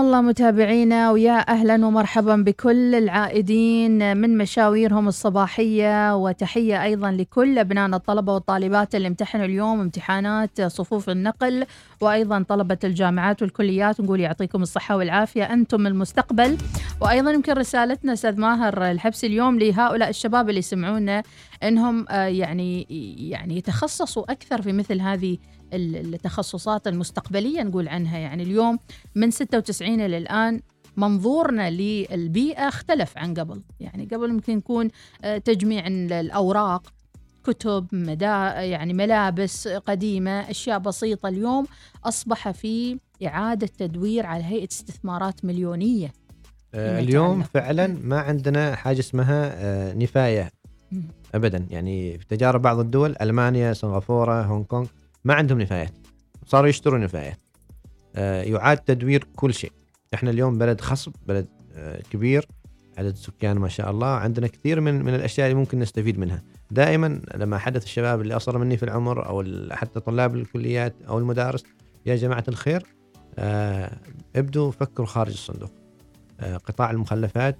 [0.00, 8.34] الله متابعينا ويا أهلا ومرحبا بكل العائدين من مشاويرهم الصباحية وتحية أيضا لكل ابنائنا الطلبة
[8.34, 11.66] والطالبات اللي امتحنوا اليوم امتحانات صفوف النقل
[12.00, 14.00] وأيضا طلبة الجامعات والكليات.
[14.00, 16.58] نقول يعطيكم الصحة والعافية أنتم المستقبل.
[17.00, 21.22] وأيضا يمكن رسالتنا أستاذ ماهر الحبسي اليوم لهؤلاء الشباب اللي يسمعونا
[21.62, 22.86] إنهم آه، يعني
[23.30, 25.38] يعني يتخصصوا أكثر في مثل هذه
[25.72, 28.18] التخصصات المستقبلية نقول عنها.
[28.18, 28.78] يعني اليوم
[29.14, 30.60] من 96 إلى الآن
[30.96, 33.62] منظورنا للبيئة اختلف عن قبل.
[33.80, 34.88] يعني قبل ممكن يكون
[35.24, 36.92] آه، تجميع ال- الأوراق
[37.44, 41.28] كتب مدا يعني ملابس قديمة أشياء بسيطة.
[41.28, 41.66] اليوم
[42.04, 46.12] أصبح في إعادة تدوير على هيئة استثمارات مليونية
[46.74, 47.42] آه، اليوم.
[47.42, 50.50] فعلا ما عندنا حاجة اسمها آه، نفاية
[50.92, 51.02] مم.
[51.34, 51.66] ابدا.
[51.70, 54.86] يعني في تجارب بعض الدول ألمانيا سنغافورة هونغ كونغ
[55.24, 55.92] ما عندهم نفايات.
[56.46, 57.38] صاروا يشتروا نفايات.
[58.16, 59.72] آه، يعاد تدوير كل شيء.
[60.14, 62.48] إحنا اليوم بلد خصب بلد آه، كبير
[62.98, 64.06] عدد سكان ما شاء الله.
[64.06, 66.42] عندنا كثير من من الأشياء اللي ممكن نستفيد منها.
[66.70, 71.64] دائما لما احدث الشباب اللي أصغر مني في العمر أو حتى طلاب الكليات أو المدارس
[72.06, 72.82] يا جماعة الخير
[73.38, 73.98] آه،
[74.36, 75.70] ابدوا فكروا خارج الصندوق.
[76.40, 77.58] قطاع المخلفات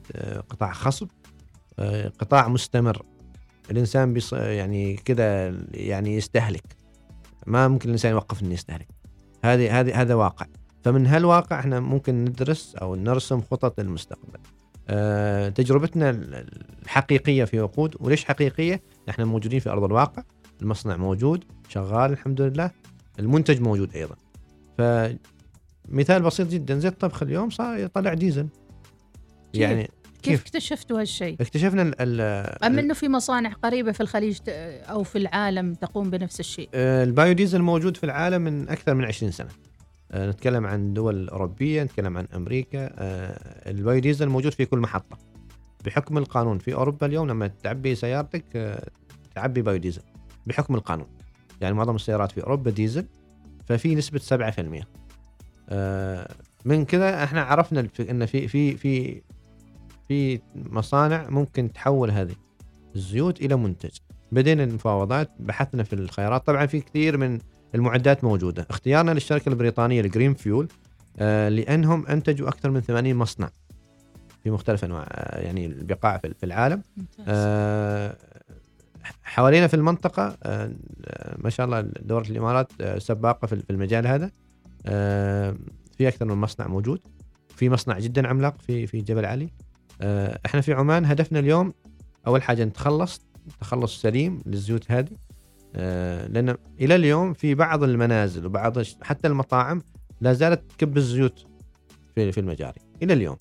[0.49, 1.09] قطاع خصب
[2.18, 3.03] قطاع مستمر.
[3.70, 4.33] الإنسان بيص...
[4.33, 6.80] يعني كذا يعني يستهلك.
[7.46, 8.88] ما ممكن الإنسان يوقف إنه يستهلك.
[9.44, 10.46] هذه هذه هذا واقع.
[10.85, 14.38] فمن هالواقع إحنا ممكن ندرس أو نرسم خطط للمستقبل.
[14.88, 16.48] أه تجربتنا ال-
[16.83, 17.96] الحقيقية في وقود.
[18.00, 20.22] وليش حقيقية؟ إحنا موجودين في أرض الواقع.
[20.62, 22.70] المصنع موجود شغال الحمد لله.
[23.18, 24.16] المنتج موجود أيضا.
[24.79, 26.79] فمثال بسيط جدا.
[26.79, 28.48] زي الطبخ اليوم صار يطلع ديزل؟
[29.55, 29.90] يعني
[30.22, 32.20] كيف؟ اكتشفتوا هالشيء؟ اكتشفنا ال ال
[32.64, 37.62] أم إنه في مصانع قريبة في الخليج أو في العالم تقوم بنفس الشيء؟ آه، البايوديزل
[37.62, 39.48] موجود في العالم من أكثر من 20 سنة.
[40.12, 42.90] آه، نتكلم عن دول أوروبية نتكلم عن أمريكا.
[42.98, 45.18] آه، البايوديزل موجود في كل محطة.
[45.85, 48.44] بحكم القانون في أوروبا اليوم لما تعبي سيارتك
[49.35, 50.02] تعبي بايوديزل
[50.46, 51.06] بحكم القانون.
[51.61, 53.06] يعني معظم السيارات في أوروبا ديزل
[53.66, 54.88] ففي نسبة 7%
[55.68, 59.22] آه، من كذا إحنا عرفنا إن في في في
[60.11, 62.35] في مصانع ممكن تحول هذه
[62.96, 63.90] الزيوت إلى منتج.
[64.33, 66.46] بدينا المفاوضات بحثنا في الخيارات.
[66.46, 67.38] طبعا في كثير من
[67.75, 68.66] المعدات موجودة.
[68.70, 70.68] اختيارنا للشركة البريطانية الجرين فيول
[71.18, 73.51] آه لأنهم أنتجوا أكثر من 80 مصنع
[74.42, 76.83] في مختلف أنواع آه، يعني البقاع في العالم.
[77.29, 78.16] آه،
[79.23, 80.73] حوالينا في المنطقة آه،
[81.38, 84.31] ما شاء الله دولة الإمارات آه، سباقة في المجال هذا.
[85.99, 87.01] في أكثر من مصنع موجود.
[87.57, 89.51] في مصنع جدا عملاق في في جبل علي.
[90.46, 91.72] إحنا في عمان هدفنا اليوم
[92.26, 93.22] أول حاجة نتخلص
[93.60, 95.08] تخلص سليم للزيوت هذه.
[95.76, 99.82] آه، لأن إلى اليوم في بعض المنازل وبعض حتى المطاعم
[100.20, 101.44] لا زالت تكب الزيوت
[102.14, 103.36] في في المجاري إلى اليوم.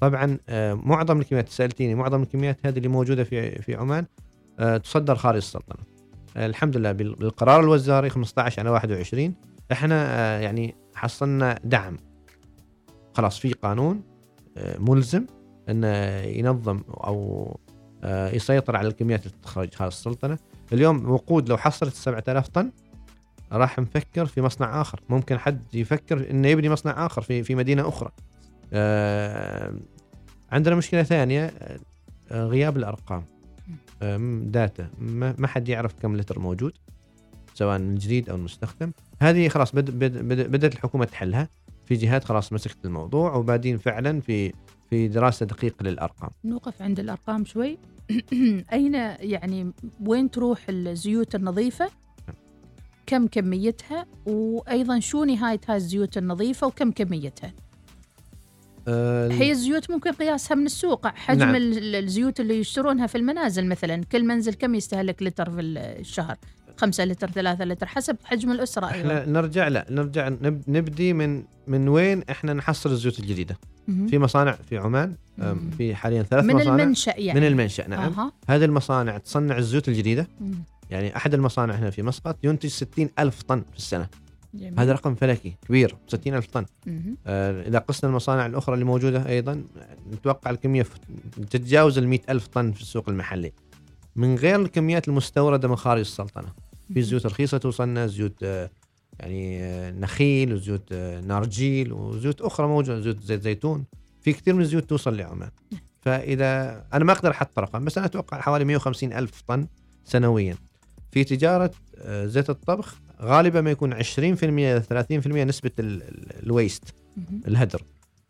[0.00, 4.06] طبعا آه، معظم الكميات سألتيني معظم الكميات هذه اللي موجودة في في عمان
[4.58, 5.84] آه، تصدر خارج السلطنة.
[6.36, 9.34] آه، الحمد لله بال- بالقرار الوزاري 15 على 21
[9.72, 11.96] إحنا آه، يعني حصلنا دعم.
[13.14, 14.02] خلاص في قانون
[14.56, 15.26] آه، ملزم.
[15.68, 17.56] إنه ينظم أو
[18.04, 20.38] آه، يسيطر على الكميات اللي تخرج خارج السلطنة.
[20.72, 22.70] اليوم وقود لو حصلت 7000 طن
[23.52, 25.00] راح نفكر في مصنع آخر.
[25.08, 28.10] ممكن حد يفكر إنه يبني مصنع آخر في في مدينة أخرى.
[28.72, 29.74] آه،
[30.52, 31.52] عندنا مشكلة ثانية
[32.30, 33.24] آه، غياب الأرقام.
[34.42, 34.90] داتا.
[35.38, 36.72] ما حد يعرف كم لتر موجود
[37.54, 41.48] سواء الجديد أو المستخدم هذه خلاص بد بد بد بدأت الحكومة تحلها.
[41.88, 44.52] في جهات خلاص مسكت الموضوع وبعدين فعلا في
[44.90, 46.30] في دراسة دقيقه للأرقام.
[46.44, 47.78] نوقف عند الأرقام شوي.
[48.72, 49.72] أين يعني
[50.06, 51.90] وين تروح الزيوت النظيفة؟
[53.06, 57.52] كم كميتها؟ وأيضا شو نهاية هاي الزيوت النظيفة وكم كميتها؟
[58.88, 61.06] آه، هي الزيوت ممكن قياسها من السوق.
[61.06, 61.56] حجم نعم.
[61.56, 66.36] ال- الزيوت اللي يشترونها في المنازل مثلا كل منزل كم يستهلك لتر في الشهر؟
[66.78, 71.44] خمسة لتر ثلاثة لتر حسب حجم الأسرة أيضا إحنا نرجع لا نرجع نب نبدي من
[71.66, 73.58] من وين إحنا نحصل الزيوت الجديدة.
[74.08, 75.14] في مصانع في عمان.
[75.78, 78.32] في حاليا ثلاث من مصانع المنشأ يعني من المنشأ نعم أها.
[78.48, 80.54] هذه المصانع تصنع الزيوت الجديدة مم.
[80.90, 84.08] يعني أحد المصانع هنا في مسقط ينتج 60 ألف طن في السنة
[84.54, 84.80] جميل.
[84.80, 86.66] هذا رقم فلكي كبير 60 ألف طن.
[87.26, 89.64] آه، إذا قسنا المصانع الأخرى اللي موجودة أيضا
[90.12, 90.86] نتوقع الكمية
[91.50, 93.52] تتجاوز ال ألف طن في السوق المحلي
[94.16, 96.48] من غير الكميات المستوردة من خارج السلطنة
[96.94, 98.70] في زيوت رخيصة توصلنا زيوت آه،
[99.20, 103.84] يعني آه، نخيل وزيوت آه، نارجيل وزيوت أخرى موجودة زيوت زيت زيتون.
[104.20, 105.50] في كثير من الزيوت توصل لعمان.
[106.00, 109.66] فإذا أنا ما أقدر أحط رقم بس أنا أتوقع حوالي 150 ألف طن
[110.04, 110.56] سنويا.
[111.12, 116.94] في تجارة آه، زيت الطبخ غالبا ما يكون 20% 30% نسبة ال- ال- الويست.
[117.46, 117.82] الهدر.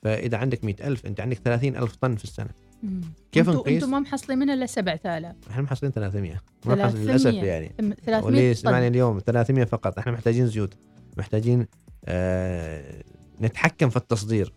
[0.03, 2.51] فإذا عندك مئة ألف أنت عندك ثلاثين ألف طن في السنة.
[2.83, 3.01] مم.
[3.33, 7.07] كيف انتوا- نقيس؟ أنتوا ما محصلين منها إلا 7000 إحنا محصلين 300 ما محصلين 300.
[7.07, 8.55] للأسف يعني أم- 300 واللي.
[8.55, 10.75] سمعني اليوم 300 فقط إحنا محتاجين زيوت
[11.19, 11.67] محتاجين
[12.05, 13.03] آه
[13.41, 14.53] نتحكم في التصدير.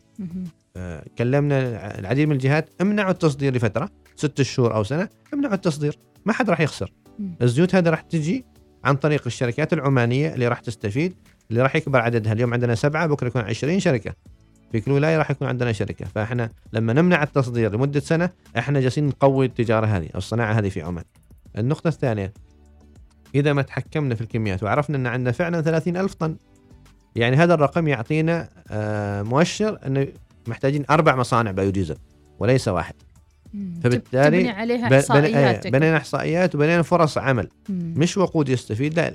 [0.77, 6.33] آه كلمنا العديد من الجهات امنعوا التصدير لفترة ست شهور أو سنة امنعوا التصدير ما
[6.33, 7.35] حد راح يخسر مم.
[7.41, 8.45] الزيوت هذه راح تجي
[8.83, 11.15] عن طريق الشركات العمانية اللي راح تستفيد
[11.51, 14.13] اللي راح يكبر عددها اليوم عندنا سبعة بكرة يكون 20 شركة
[14.71, 16.05] في كل ولاية راح يكون عندنا شركة.
[16.05, 20.81] فإحنا لما نمنع التصدير لمدة سنة إحنا جالسين نقوي التجارة هذه أو الصناعة هذه في
[20.81, 21.03] عمان.
[21.57, 22.33] النقطة الثانية
[23.35, 26.35] إذا ما تحكمنا في الكميات وعرفنا إن عندنا فعلا 30 ألف طن
[27.15, 30.07] يعني هذا الرقم يعطينا آه، مؤشر إنه
[30.47, 31.95] محتاجين أربع مصانع بايوديزل
[32.39, 32.95] وليس واحد.
[33.83, 34.89] فبالتالي تبني عليها
[35.65, 37.47] إيه، بنينا إحصائيات وبنينا فرص عمل.
[37.69, 37.93] مم.
[37.97, 39.13] مش وقود يستفيد لا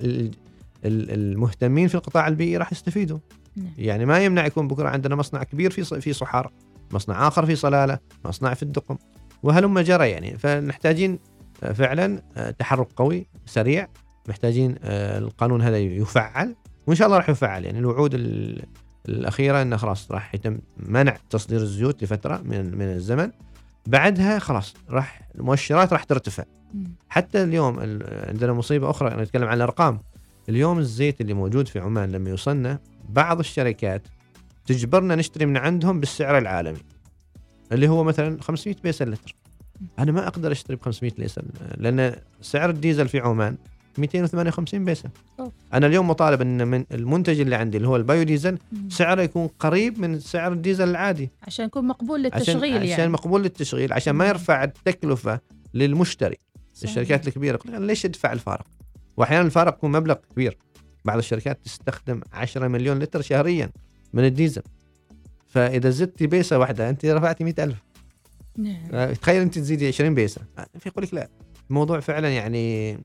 [0.85, 3.19] المهتمين في القطاع البيئي راح يستفيدوا.
[3.57, 3.73] نعم.
[3.79, 6.53] يعني ما يمنع يكون بكرة عندنا مصنع كبير في في صحار
[6.93, 8.97] مصنع آخر في صلالة مصنع في الدقم.
[9.43, 10.39] وهلم جرى يعني.
[10.39, 11.19] فنحتاجين
[11.63, 13.89] آه، فعلا آه، تحرك قوي سريع.
[14.29, 16.55] محتاجين آه، القانون هذا يفعل.
[16.87, 17.65] وإن شاء الله راح يفعل.
[17.65, 18.63] يعني الوعود ال-
[19.09, 23.31] الأخيرة إنه خلاص راح يتم منع تصدير الزيوت لفترة من من الزمن.
[23.87, 26.45] بعدها خلاص راح المؤشرات راح ترتفع.
[27.09, 30.01] حتى اليوم ال- عندنا مصيبة أخرى نتكلم عن الأرقام.
[30.49, 32.79] اليوم الزيت اللي موجود في عمان لما يوصلنا
[33.09, 34.03] بعض الشركات
[34.67, 36.79] تجبرنا نشتري من عندهم بالسعر العالمي
[37.73, 39.35] اللي هو مثلا 500 بيسه لتر
[39.99, 41.43] أنا ما أقدر أشتري ب 500 بيسه
[41.77, 43.57] لأن سعر الديزل في عمان
[43.99, 45.53] 258 بيسه أوف.
[45.73, 48.89] أنا اليوم مطالب إن من المنتج اللي عندي اللي هو البايوديزل مم.
[48.91, 53.43] سعره يكون قريب من سعر الديزل العادي عشان يكون مقبول عشان للتشغيل عشان يعني مقبول
[53.43, 54.29] للتشغيل عشان ما.
[54.29, 55.41] يرفع التكلفة
[55.75, 56.37] للمشتري
[56.75, 56.91] صحيح.
[56.91, 58.67] الشركات الكبيرة ليش ادفع الفارق؟
[59.17, 60.59] واحيانا الفارق يكون مبلغ كبير.
[61.05, 63.71] بعض الشركات تستخدم 10 مليون لتر شهريا
[64.13, 64.63] من الديزل.
[65.47, 67.83] فإذا زدتي بيسة واحدة أنت رفعتي 100000
[68.57, 68.77] نعم.
[68.93, 70.41] آه، تخيل أنت تزيدي 20 بيسة.
[70.59, 71.29] آه، في يقول لك لا.
[71.71, 72.99] الموضوع فعلا يعني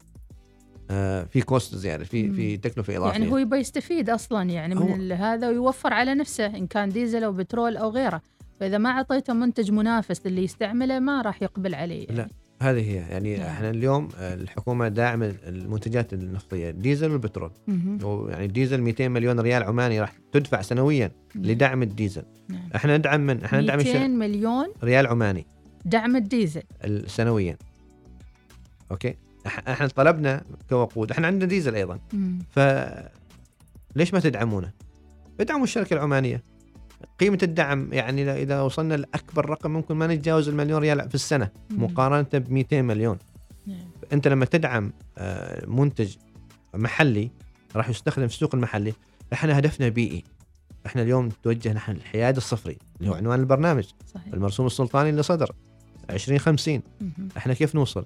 [0.91, 2.32] آه، في cost زيادة في.
[2.32, 6.67] في تكلفه اضافيه يعني هو يبغى يستفيد أصلا يعني من هذا ويوفر على نفسه إن
[6.67, 8.21] كان ديزل أو بترول أو غيره.
[8.60, 12.17] فإذا ما أعطيته منتج منافس للي يستعمله ما راح يقبل عليه يعني.
[12.17, 12.30] لا.
[12.62, 13.47] هذه هي يعني نعم.
[13.47, 18.30] إحنا اليوم آه، الحكومة داعمة المنتجات النفطية الديزل والبترول مهم.
[18.30, 21.45] يعني الديزل 200 مليون ريال عماني راح تدفع سنويا نعم.
[21.45, 22.69] لدعم الديزل نعم.
[22.76, 24.08] إحنا ندعم من إحنا ندعم 200 الشر...
[24.08, 25.45] مليون ريال عماني
[25.86, 27.58] دعم الديزل ال- سنويا
[28.91, 29.15] okay
[29.47, 32.39] إحنا طلبنا كوقود إحنا عندنا ديزل أيضا مم.
[32.52, 32.60] ف
[33.95, 34.71] ليش ما تدعمونه؟
[35.39, 36.43] ادعموا الشركة العمانية
[37.20, 41.50] قيمة الدعم يعني إذا- إذا وصلنا لأكبر رقم ممكن ما نتجاوز المليون ريال في السنة.
[41.70, 43.18] مقارنة ب 200 مليون
[43.68, 43.78] نعم.
[44.14, 46.16] أنت لما تدعم آه، منتج
[46.74, 47.32] محلي
[47.76, 48.94] راح يستخدم في السوق المحلي
[49.34, 50.24] إحنا هدفنا بيئي
[50.86, 53.84] إحنا اليوم نتوجه نحن الحياد الصفري اللي هو عنوان البرنامج
[54.14, 55.52] صحيح المرسوم السلطاني اللي صدر
[56.10, 57.30] 2050 مهم.
[57.38, 58.06] إحنا كيف نوصل؟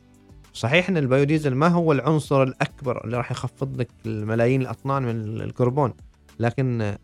[0.54, 5.94] صحيح إن البيوديزل ما هو العنصر الأكبر اللي راح يخفض لك الملايين الأطنان من الكربون
[6.40, 6.96] لكن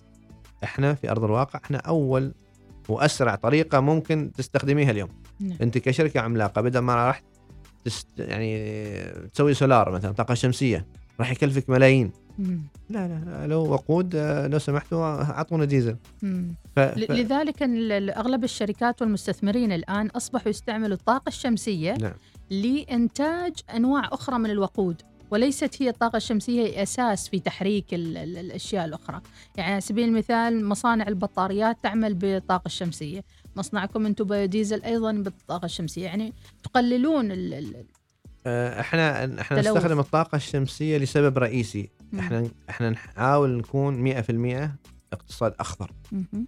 [0.63, 2.33] إحنا في أرض الواقع إحنا أول
[2.89, 5.57] وأسرع طريقة ممكن تستخدميها اليوم نعم.
[5.61, 7.21] أنت كشركة عملاقة بدل ما راح
[7.85, 8.75] تست يعني
[9.33, 10.85] تسوي سولار مثلا طاقة شمسية
[11.19, 12.61] راح يكلفك ملايين مم.
[12.89, 15.95] لا لا, لو وقود آه، لو سمحتوا أعطونا ديزل.
[16.75, 16.79] ف...
[16.79, 17.63] لذلك
[18.17, 22.13] أغلب الشركات والمستثمرين الآن أصبحوا يستعملوا الطاقة الشمسية نعم.
[22.49, 28.37] لإنتاج أنواع أخرى من الوقود وليست هي الطاقة الشمسية هي أساس في تحريك ال- ال-
[28.37, 29.21] الأشياء الأخرى.
[29.57, 33.23] يعني على سبيل المثال مصانع البطاريات تعمل بالطاقة الشمسية.
[33.55, 36.03] مصنعكم أنتم بيوديزل أيضا بالطاقة الشمسية.
[36.05, 37.85] يعني تقللون ال-
[38.47, 39.77] آه، إحنا إحنا تلوث.
[39.77, 41.89] نستخدم الطاقة الشمسية لسبب رئيسي.
[42.13, 42.19] مم.
[42.19, 44.75] إحنا إحنا نحاول نكون 100%
[45.13, 45.91] اقتصاد أخضر.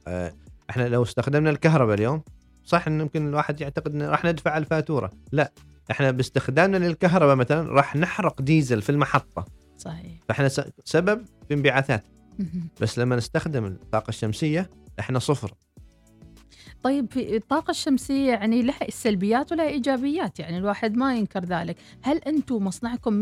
[0.08, 0.34] آه،
[0.70, 2.22] إحنا لو استخدمنا الكهرباء اليوم
[2.66, 5.12] صح إن ممكن الواحد يعتقد انه راح ندفع الفاتورة.
[5.32, 5.52] لا.
[5.92, 9.46] إحنا باستخدامنا للكهرباء مثلا راح نحرق ديزل في المحطة.
[9.78, 10.12] صحيح.
[10.30, 10.50] فاحنا
[10.86, 12.04] سبب في انبعاثات.
[12.82, 14.70] بس لما نستخدم الطاقة الشمسية
[15.00, 15.54] إحنا صفر.
[16.84, 21.78] طيب في الطاقة الشمسية يعني لها سلبيات ولها إيجابيات؟ يعني الواحد ما ينكر ذلك.
[22.02, 23.20] هل أنتم مصنعكم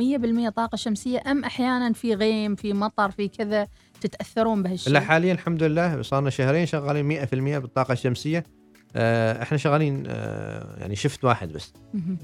[0.47, 3.67] 100% طاقة شمسية أم أحيانا في غيم في مطر في كذا
[4.02, 8.38] تتأثرون بهالشيء؟ لا حاليا الحمد لله صارنا شهرين شغالين 100% بالطاقة الشمسية.
[8.38, 8.61] آه،
[8.96, 11.74] إحنا شغالين آه، يعني شفت واحد بس.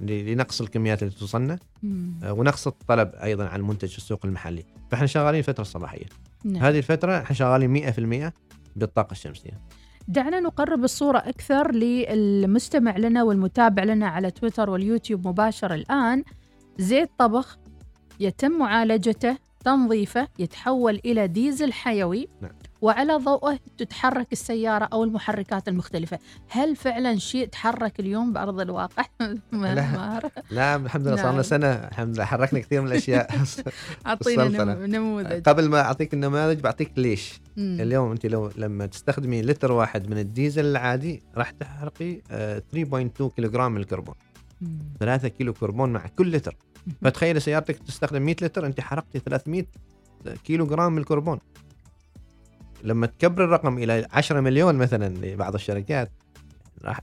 [0.01, 2.19] لنقص الكميات اللي مم.
[2.23, 4.63] آه، ونقص الطلب أيضا على المنتج في السوق المحلي.
[4.91, 6.05] فإحنا شغالين الفترة الصباحيه
[6.43, 6.63] نعم.
[6.63, 7.69] هذه الفترة إحنا شغالين
[8.29, 8.33] 100%
[8.75, 9.61] بالطاقة الشمسية.
[10.07, 16.23] دعنا نقرب الصورة أكثر للمستمع لنا والمتابع لنا على تويتر واليوتيوب مباشر الآن.
[16.79, 17.57] زيت طبخ
[18.19, 22.27] يتم معالجته تنظيفه يتحول إلى ديزل حيوي.
[22.41, 22.51] نعم.
[22.81, 26.19] وعلى ضوءه تتحرك السيارة أو المحركات المختلفة.
[26.49, 29.05] هل فعلا شيء تحرك اليوم بأرض الواقع؟
[29.51, 30.21] لا.
[30.51, 31.33] لا الحمد لله صار نعم.
[31.33, 31.73] لنا سنة.
[31.73, 33.31] الحمد لله حركنا كثير من الأشياء.
[34.07, 35.41] أعطينا نموذج.
[35.41, 37.41] قبل ما أعطيك النماذج بعطيك ليش.
[37.57, 37.77] مم.
[37.81, 43.71] اليوم أنت لو لما تستخدمي لتر واحد من الديزل العادي راح تحرقي آه، 3.2 كيلوغرام
[43.71, 44.15] من الكربون.
[44.61, 44.79] مم.
[44.99, 46.55] 3 كيلو كربون مع كل لتر.
[47.01, 49.65] فتخيل سيارتك تستخدم 100 لتر أنت حرقتي 300
[50.43, 51.39] كيلو جرام من الكربون.
[52.83, 56.11] لما تكبر الرقم إلى 10 مليون مثلا لبعض الشركات
[56.83, 56.99] راح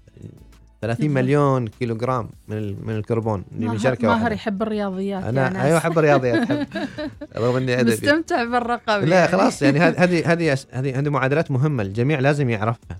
[0.80, 1.24] 30 بالضبط.
[1.24, 5.64] مليون كيلو جرام من من الكربون من شركة ماهر يحب الرياضيات يا أنا ناس.
[5.64, 6.66] أيوه أحب الرياضيات أحب.
[7.36, 9.32] رغم إني ادبي مستمتع بالرقم لا يعني.
[9.32, 12.98] خلاص يعني هذه هذه هذه هذه معادلات مهمة الجميع لازم يعرفها.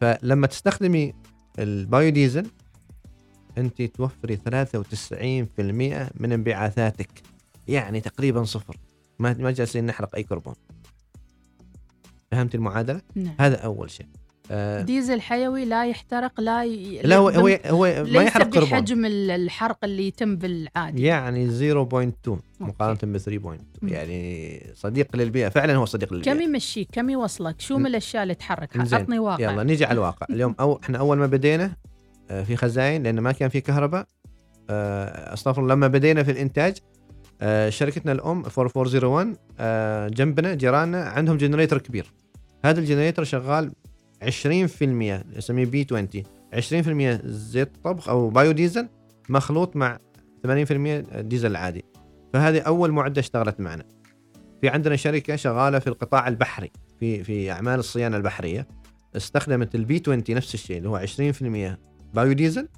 [0.00, 1.14] فلما تستخدمي
[1.58, 2.46] البايوديزل
[3.58, 4.40] أنت توفري 93%
[6.20, 7.10] من انبعاثاتك
[7.68, 8.76] يعني تقريبا صفر
[9.18, 10.54] ما ما جالسين نحرق أي كربون
[12.36, 13.34] فهمت المعادلة؟ نعم.
[13.40, 14.06] هذا أول شيء.
[14.50, 17.00] آه ديزل حيوي لا يحترق لا ي...
[17.02, 18.68] لا هو هو, هو ما يحرق كربون.
[18.70, 21.02] بحجم ال- الحرق اللي يتم بالعادي.
[21.02, 23.30] يعني 0.2 مقارنة ب 3.2
[23.82, 23.88] مم.
[23.88, 26.34] يعني صديق للبيئة فعلا هو صديق للبيئة.
[26.34, 28.76] كم يمشيك كم يوصلك؟ شو من الأشياء اللي تحرك.
[28.94, 29.52] عطني واقع.
[29.52, 30.26] يلا نيجي على الواقع.
[30.34, 31.72] اليوم أو إحنا أول ما بدينا
[32.30, 34.06] آه، في خزائن لأن ما كان في كهرباء
[34.70, 36.76] آه، أستغفر الله، لما بدينا في الإنتاج
[37.40, 42.12] آه، شركتنا الأم 4401 آه، جنبنا جيراننا عندهم generator كبير.
[42.66, 43.72] هذا ال generator شغال
[44.24, 44.26] 20%
[45.36, 46.08] نسميه B 20
[47.20, 48.88] 20% زيت طبخ أو بايو ديزل
[49.28, 49.98] مخلوط مع
[50.46, 50.50] 80%
[51.20, 51.84] ديزل العادي
[52.32, 53.84] فهذه أول معدة اشتغلت معنا.
[54.60, 58.66] في عندنا شركة شغالة في القطاع البحري في في أعمال الصيانة البحرية.
[59.16, 62.68] استخدمت ال B 20 نفس الشيء اللي هو 20% بايو ديزل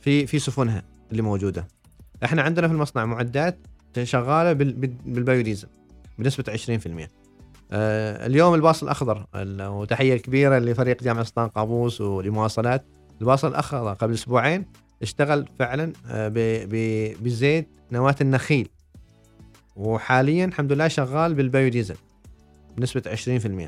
[0.00, 1.68] في في سفنها اللي موجودة.
[2.24, 3.58] إحنا عندنا في المصنع معدات
[4.02, 5.68] شغالة بال- بال- بالبايو ديزل
[6.18, 7.08] بنسبه 20% آه
[7.72, 12.84] اليوم الباص الأخضر ال- وتحية كبيرة لفريق جامعة سلطان قابوس ولمواصلات
[13.20, 14.64] الباص الأخضر قبل أسبوعين
[15.02, 16.32] اشتغل فعلا آه،
[17.22, 18.68] بزيت نواة النخيل
[19.76, 21.96] وحاليا الحمد لله شغال بالبايو ديزل
[22.76, 23.02] بنسبه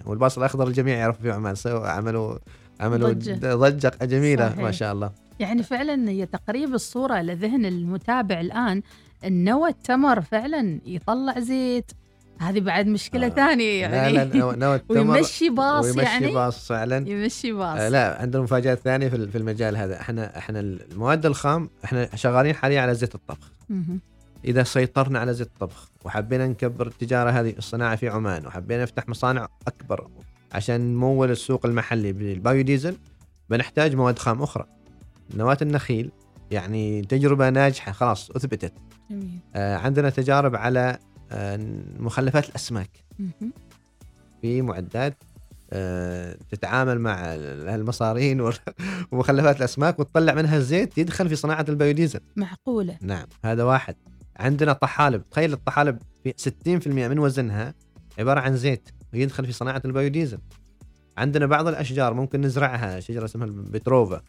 [0.02, 2.38] 20% والباص الأخضر الجميع يعرف فيه عمل سووا عملوا
[2.80, 3.54] عملوا ضجة.
[3.54, 4.58] ضجة جميلة صحيح.
[4.62, 8.82] ما شاء الله يعني فعلا هي تقريب الصورة لذهن المتابع الآن
[9.24, 11.92] النوى التمر فعلا يطلع زيت
[12.40, 13.30] هذه بعد مشكلة آه.
[13.30, 14.12] ثانية يعني.
[14.12, 16.34] لا لا نوى- نوى التمر ويمشي باص ويمشي يعني.
[16.34, 17.08] باص فعلا.
[17.08, 17.78] يمشي باص.
[17.78, 22.54] آه لا عندنا مفاجات ثانية في في المجال هذا إحنا إحنا المواد الخام إحنا شغالين
[22.54, 23.50] حاليا على زيت الطبخ.
[24.44, 29.48] إذا سيطرنا على زيت الطبخ وحبينا نكبر التجارة هذه الصناعة في عمان وحبينا نفتح مصانع
[29.66, 30.08] أكبر
[30.52, 32.96] عشان نمول السوق المحلي بالبايو ديزل
[33.50, 34.64] بنحتاج مواد خام أخرى.
[35.34, 36.10] نواة النخيل
[36.50, 38.72] يعني تجربة ناجحة خلاص أثبتت.
[39.10, 39.38] جميل.
[39.56, 40.98] آه عندنا تجارب على
[41.98, 42.90] مخلفات الأسماك.
[44.42, 45.22] في معدات
[45.72, 48.40] آه، تتعامل مع ال- المصارين
[49.12, 52.20] ومخلفات الأسماك وتطلع منها الزيت يدخل في صناعة البيوديزل.
[52.36, 53.96] معقولة؟ نعم هذا واحد.
[54.36, 55.30] عندنا طحالب.
[55.30, 57.74] تخيل الطحالب في 60% من وزنها
[58.18, 60.38] عبارة عن زيت ويدخل في صناعة البيوديزل.
[61.18, 64.22] عندنا بعض الأشجار ممكن نزرعها شجرة اسمها البتروفا.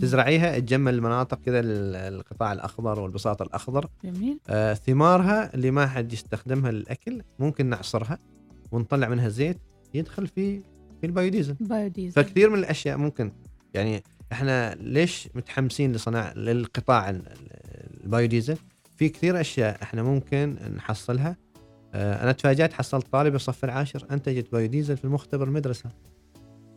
[0.00, 3.88] تزرعيها تجمل المناطق كذا ال- القطاع الأخضر والبساط الأخضر.
[4.04, 4.38] جميل.
[4.48, 8.18] آه ثمارها اللي ما حد يستخدمها للأكل ممكن نعصرها
[8.72, 9.58] ونطلع منها زيت
[9.94, 10.60] يدخل في
[11.00, 11.54] في البيوديزل.
[11.60, 13.32] بايوديزل فكثير من الأشياء ممكن.
[13.74, 14.02] يعني
[14.32, 18.56] إحنا ليش متحمسين لصناعه للقطاع ال- ال- البايوديزل
[18.96, 21.36] في كثير أشياء إحنا ممكن نحصلها.
[21.94, 25.90] آه، أنا تفاجأت حصلت طالب الصف العاشر أنتجت بايوديزل في المختبر المدرسة.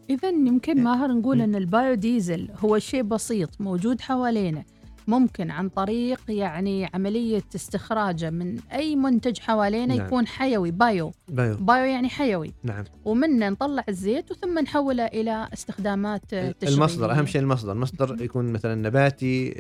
[0.10, 4.64] إذا يمكن ماهر نقول أن البايوديزل هو شيء بسيط موجود حوالينا
[5.08, 10.08] ممكن عن طريق يعني عملية استخراجه من أي منتج حوالينا نعم.
[10.08, 11.12] يكون حيوي bio.
[11.30, 11.58] bio.
[11.58, 12.54] bio يعني حيوي.
[12.64, 12.84] نعم.
[13.06, 17.74] ومنه نطلع الزيت وثم نحوله إلى استخدامات تشغيلية المصدر أهم شيء المصدر.
[17.74, 19.56] مصدر يكون مثلا نباتي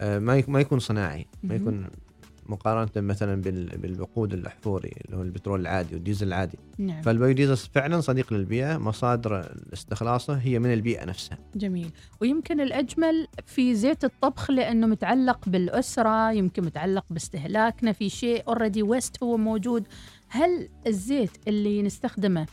[0.00, 1.54] ما ما يكون صناعي ما.
[1.54, 1.86] يكون
[2.50, 6.58] مقارنة مثلا بال- بالوقود الأحفوري اللي هو البترول العادي والديزل العادي.
[6.78, 7.02] نعم.
[7.02, 11.38] فالبيوديزل فعلا صديق للبيئة مصادر استخلاصه هي من البيئة نفسها.
[11.54, 11.90] جميل.
[12.20, 19.22] ويمكن الأجمل في زيت الطبخ لأنه متعلق بالأسرة يمكن متعلق باستهلاكنا في شيء already waste
[19.22, 19.86] هو موجود.
[20.28, 22.46] هل الزيت اللي نستخدمه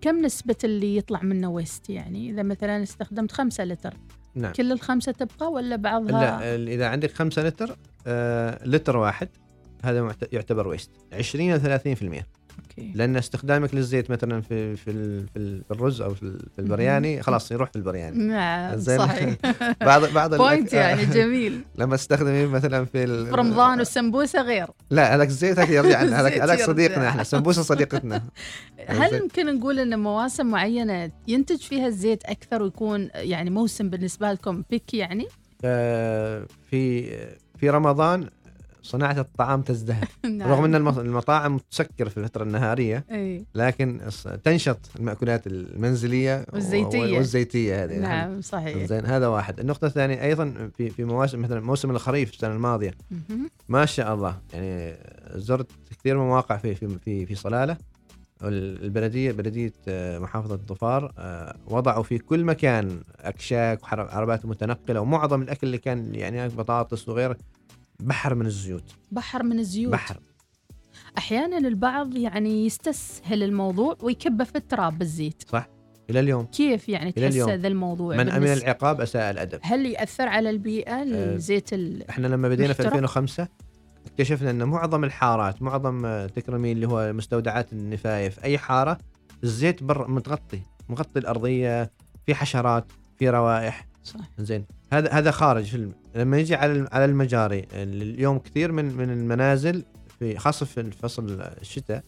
[0.00, 3.94] كم نسبة اللي يطلع منه waste يعني؟ إذا مثلا استخدمت خمسة لتر
[4.34, 4.52] نعم.
[4.52, 7.76] كل الخمسة تبقى ولا بعضها؟ لا إذا عندك 5 لتر
[8.06, 9.28] آه لتر واحد
[9.82, 11.80] هذا يعتبر waste 20 إلى
[12.20, 12.22] 30%
[12.78, 12.92] okay.
[12.94, 14.92] لأن استخدامك للزيت مثلا في في
[15.26, 18.80] في, ال- في الرز أو في, ال- في البرياني خلاص يروح في البرياني نعم.
[18.80, 19.36] صحيح
[19.80, 25.58] بعض بعض point يعني جميل لما تستخدمي مثلا في رمضان والسمبوسة غير لا هذاك الزيت
[25.58, 26.60] هذاك يرجع هذاك.
[26.62, 28.22] صديقنا إحنا سمبوسة صديقتنا
[28.86, 29.14] هل.
[29.14, 34.94] يمكن نقول إن مواسم معينة ينتج فيها الزيت أكثر ويكون يعني موسم بالنسبة لكم بيك
[34.94, 35.26] يعني؟
[35.64, 37.10] آه، في
[37.58, 38.28] في رمضان
[38.82, 40.08] صناعة الطعام تزدهر.
[40.38, 40.48] نعم.
[40.50, 43.44] رغم إن المط- المطاعم تسكر في الفترة النهارية إي.
[43.54, 44.00] لكن
[44.44, 47.16] تنشط المأكولات المنزلية والزيتية.
[47.16, 47.98] والزيتية هذه.
[47.98, 48.84] نعم صحيح.
[48.86, 49.60] زين هذا واحد.
[49.60, 52.94] النقطة الثانية أيضا في في مواسم مثلا موسم الخريف السنة الماضية.
[53.10, 53.50] مهم.
[53.68, 54.38] ما شاء الله.
[54.52, 54.96] يعني
[55.34, 57.76] زرت كثير من مواقع في في في, في صلالة.
[58.42, 65.66] البلدية بلدية آه، محافظة ظفار آه، وضعوا في كل مكان أكشاك وعربات متنقلة ومعظم الأكل
[65.66, 67.36] اللي كان يعني بطاطس وغيره
[68.02, 68.84] بحر من الزيوت.
[69.12, 69.92] بحر من الزيوت.
[69.92, 70.16] بحر.
[71.18, 75.42] أحيانا البعض يعني يستسهل الموضوع ويكبه في التراب بالزيت.
[76.10, 76.44] إلى اليوم.
[76.44, 77.50] كيف يعني تحس اليوم.
[77.50, 79.58] ذا الموضوع من أمن بالنسبة- العقاب أساء الأدب.
[79.62, 82.08] هل يأثر على البيئة الزيت ال...
[82.10, 82.94] إحنا لما بدينا في محترم.
[82.98, 83.48] 2005
[84.06, 88.98] اكتشفنا إن معظم الحارات معظم آه، تكرمي اللي هو مستودعات النفايف أي حارة
[89.44, 91.90] الزيت بر متغطي مغطي الأرضية
[92.26, 93.86] في حشرات في روائح.
[94.04, 94.64] صح زين.
[94.92, 99.84] هذا هذا خارج في الم- لما يجي على على المجاري اليوم كثير من من المنازل
[100.18, 102.04] في خاصة في فصل الشتاء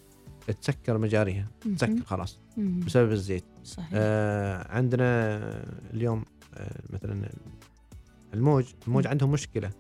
[0.63, 1.49] تسكر مجاريها.
[1.77, 2.39] تسكر خلاص.
[2.57, 3.45] بسبب الزيت.
[3.65, 3.89] صحيح.
[3.95, 5.39] آه عندنا
[5.95, 6.25] اليوم
[6.55, 7.29] آه مثلا
[8.35, 8.65] الموج.
[8.87, 9.07] الموج.
[9.07, 9.71] عندهم مشكلة.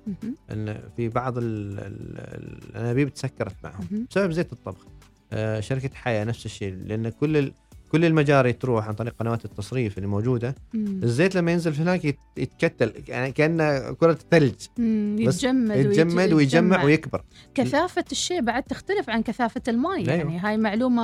[0.51, 4.07] إن في بعض ال- ال- الأنابيب تسكرت معهم.
[4.11, 4.87] بسبب زيت الطبخ.
[5.33, 6.75] آه شركة حياة نفس الشيء.
[6.75, 7.53] لأن كل
[7.95, 11.01] كل المجاري تروح عن طريق قنوات التصريف اللي موجودة مم.
[11.03, 16.84] الزيت لما ينزل في هناك يت- يتكتل يعني كأنه كرة ثلج يتجمد يتجمد ويجمع.
[16.84, 17.22] ويكبر
[17.55, 20.09] كثافة الشيء بعد تختلف عن كثافة الماء.
[20.09, 21.03] يعني هاي معلومة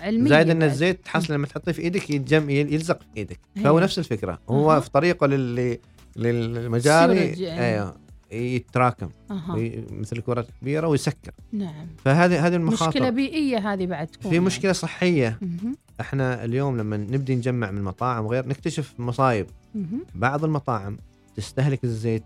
[0.00, 0.62] علمية زائد إن.
[0.62, 3.80] الزيت تحصل لما تحطيه في إيدك يتجم يل- يلزق في إيدك فهو أيوة.
[3.82, 4.80] نفس الفكرة هو أها.
[4.80, 5.78] في طريقة لل
[6.16, 7.60] للمجاري يعني.
[7.74, 7.96] أيوه
[8.32, 9.08] يتراكم.
[9.48, 11.30] وي- مثل كرة كبيرة ويسكر.
[11.52, 11.86] نعم.
[12.04, 14.46] فهذه هذه مشكلة المخاطر بيئية هذه بعد تكون في يعني.
[14.46, 15.38] مشكلة صحية.
[15.42, 15.76] مهم.
[16.00, 19.46] إحنا اليوم لما نبدي نجمع من المطاعم وغير نكتشف مصايب.
[19.74, 20.04] مهم.
[20.14, 20.96] بعض المطاعم
[21.36, 22.24] تستهلك الزيت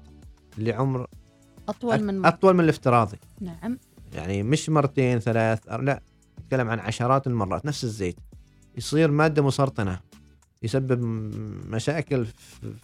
[0.58, 1.06] لعمر
[1.68, 3.16] أطول من أطول من الافتراضي.
[3.40, 3.78] نعم.
[4.14, 6.02] يعني مش مرتين ثلاث لا
[6.40, 8.16] نتكلم عن عشرات المرات نفس الزيت.
[8.76, 10.00] يصير مادة مسرطنة.
[10.64, 11.02] يسبب
[11.70, 12.26] مشاكل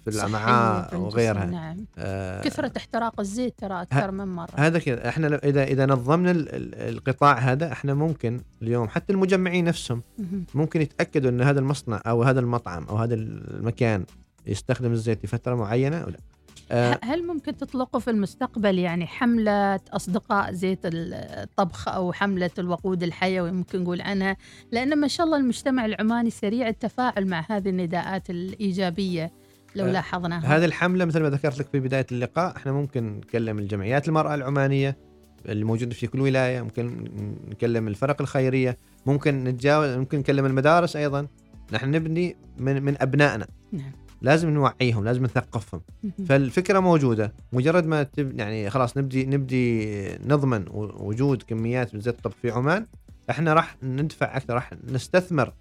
[0.04, 1.44] في الأمعاء وغيرها.
[1.44, 1.76] نعم.
[1.98, 4.48] آه كثرة احتراق الزيت ترى أكثر من مرة.
[4.54, 5.08] هذا كذا.
[5.08, 10.02] إحنا لو- اذا إذا نظمنا ال- ال- القطاع هذا إحنا ممكن اليوم حتى المجمعين نفسهم.
[10.54, 14.04] ممكن يتأكدوا إن هذا المصنع أو هذا المطعم أو هذا المكان
[14.46, 16.18] يستخدم الزيت لفترة معينة ولا
[16.70, 23.52] آه هل ممكن تطلقوا في المستقبل؟ يعني حملة أصدقاء زيت الطبخ أو حملة الوقود الحيوي
[23.52, 24.36] ممكن نقول عنها
[24.72, 29.32] لأن ما شاء الله المجتمع العماني سريع التفاعل مع هذه النداءات الإيجابية
[29.76, 30.56] لو آه، لاحظناها.
[30.56, 34.96] هذه الحملة مثل ما ذكرت لك في بداية اللقاء إحنا ممكن نكلم الجمعيات المرأة العمانية
[35.46, 37.04] اللي موجودة في كل ولاية ممكن
[37.48, 41.26] نكلم الفرق الخيرية ممكن نتجاوز ممكن نكلم المدارس أيضا.
[41.72, 43.46] نحن نبني من من أبنائنا.
[43.72, 43.92] نعم.
[44.22, 45.80] لازم نوعيهم لازم نثقفهم.
[46.28, 47.32] فالفكرة موجودة.
[47.52, 49.88] مجرد ما تب يعني خلاص نبدي نبدي
[50.24, 50.64] نضمن
[50.96, 52.86] وجود كميات من زيت الطبخ في عمان
[53.30, 55.52] إحنا راح ندفع أكثر راح نستثمر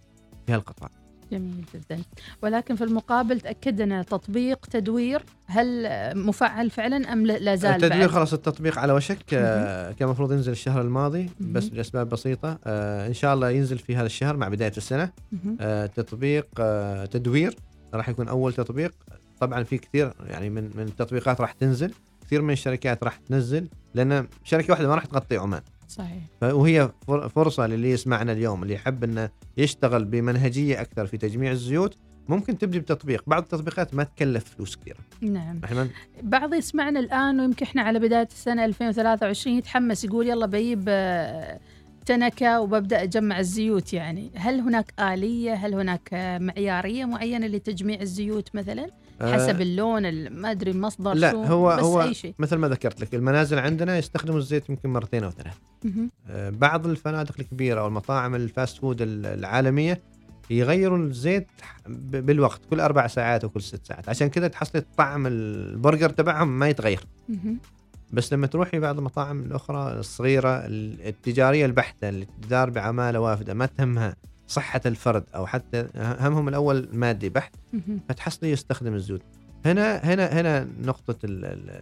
[0.47, 0.89] في هالقطاع.
[1.31, 2.01] جميل جدا.
[2.43, 5.87] ولكن في المقابل تأكد أن تطبيق تدوير هل
[6.17, 9.33] مفعل فعلا أم لا زال التدوير؟ خلاص التطبيق على وشك.
[9.33, 11.29] آه، كان المفروض ينزل الشهر الماضي.
[11.39, 12.59] بس لاسباب بسيطة.
[12.65, 15.11] آه، إن شاء الله ينزل في هذا الشهر مع بداية السنة.
[15.31, 15.57] مهم.
[15.61, 16.47] آه، تطبيق
[17.05, 17.55] تدوير.
[17.95, 18.93] راح يكون أول تطبيق.
[19.39, 21.93] طبعا في كثير يعني من من التطبيقات راح تنزل
[22.25, 25.61] كثير من الشركات راح تنزل لأن شركة واحدة ما راح تغطي عمان.
[25.87, 26.23] صحيح.
[26.41, 31.97] وهي فر- فرصة للي يسمعنا اليوم اللي يحب إنه يشتغل بمنهجية أكثر في تجميع الزيوت
[32.29, 33.23] ممكن تبدي بتطبيق.
[33.27, 34.97] بعض التطبيقات ما تكلف فلوس كثيرة.
[35.21, 35.61] نعم.
[35.63, 35.89] إحنا ما-
[36.23, 40.83] بعض يسمعنا الآن ويمكن إحنا على بداية السنة 2023 يتحمس يقول يلا بجيب
[42.09, 44.31] آه، تنكة وببدأ أجمع الزيوت يعني.
[44.35, 48.87] هل هناك آلية؟ هل هناك آه، معيارية معينة لتجميع الزيوت مثلا؟
[49.21, 52.33] حسب اللون ال- ما أدري المصدر لا شو؟ هو بس هو أي شيء.
[52.39, 55.53] مثل ما ذكرت لك المنازل عندنا يستخدموا الزيت يمكن مرتين أو ثلاث.
[56.29, 60.01] آه، بعض الفنادق الكبيرة أو المطاعم ال fast food ال- العالمية
[60.49, 61.47] يغيروا الزيت
[61.87, 64.09] بالوقت كل أربع ساعات أو كل ست ساعات.
[64.09, 66.99] عشان كذا تحصلي طعم البرجر تبعهم ما يتغير.
[68.13, 73.65] بس لما تروحي بعض المطاعم الأخرى الصغيرة ال- التجارية البحتة اللي تدار بعمالة وافدة ما
[73.65, 74.15] تهمها
[74.47, 77.55] صحة الفرد أو حتى همهم الأول مادي بحت.
[78.09, 79.21] فتحصلي يستخدم الزيوت.
[79.65, 80.67] هنا هنا هنا
[81.23, 81.81] ال-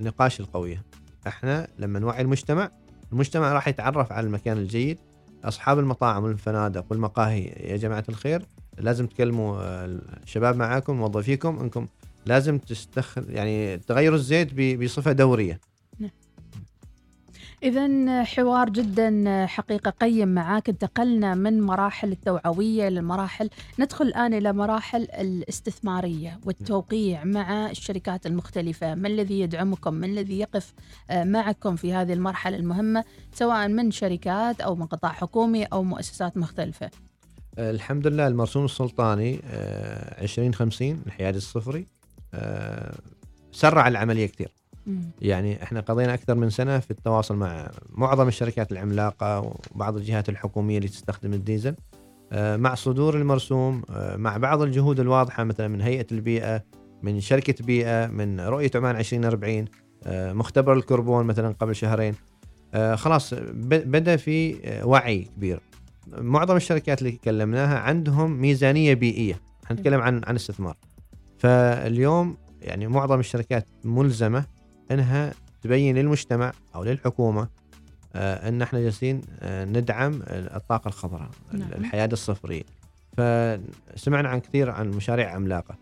[0.00, 0.82] النقاش القوية.
[1.26, 2.70] إحنا لما نوعي المجتمع
[3.12, 4.98] المجتمع راح يتعرف على المكان الجيد.
[5.44, 8.42] أصحاب المطاعم والفنادق والمقاهي يا جماعة الخير
[8.78, 11.86] لازم تكلموا آه، الشباب معاكم موظفيكم إنكم
[12.26, 15.60] لازم تستخدم يعني تغيروا الزيت ب- بصفة دورية.
[17.62, 20.68] إذا حوار جدا حقيقة قيم معاك.
[20.68, 28.94] انتقلنا من مراحل التوعوية للمراحل ندخل الآن إلى مراحل الاستثمارية والتوقيع مع الشركات المختلفة.
[28.94, 30.72] ما الذي يدعمكم؟ من الذي يقف
[31.10, 33.04] آه، معكم في هذه المرحلة المهمة
[33.34, 36.90] سواء من شركات أو من قطاع حكومي أو مؤسسات مختلفة؟
[37.58, 41.80] آه، الحمد لله المرسوم السلطاني آه، 2050 الحياد الصفري.
[41.80, 41.93] آه،
[43.52, 44.48] سرع العملية كثير.
[45.20, 49.40] يعني إحنا قضينا أكثر من سنة في التواصل مع معظم الشركات العملاقة
[49.74, 51.74] وبعض الجهات الحكومية اللي تستخدم الديزل
[52.32, 56.62] آه، مع صدور المرسوم آه، مع بعض الجهود الواضحة مثلا من هيئة البيئة
[57.02, 59.64] من شركة بيئة من رؤية عمان 2040
[60.04, 62.14] آه، مختبر الكربون مثلا قبل شهرين.
[62.74, 65.60] آه، خلاص بدأ في آه، وعي كبير.
[66.18, 69.40] معظم الشركات اللي كلمناها عندهم ميزانية بيئية.
[69.64, 70.76] حنتكلم عن عن استثمار.
[71.38, 74.44] فاليوم يعني معظم الشركات ملزمة
[74.90, 77.48] إنها تبين للمجتمع أو للحكومة
[78.14, 81.68] آه إن إحنا جالسين آه ندعم الطاقه الخضراء نعم.
[81.72, 82.64] الحياد الصفري
[83.16, 85.74] فسمعنا عن كثير عن مشاريع عملاقة.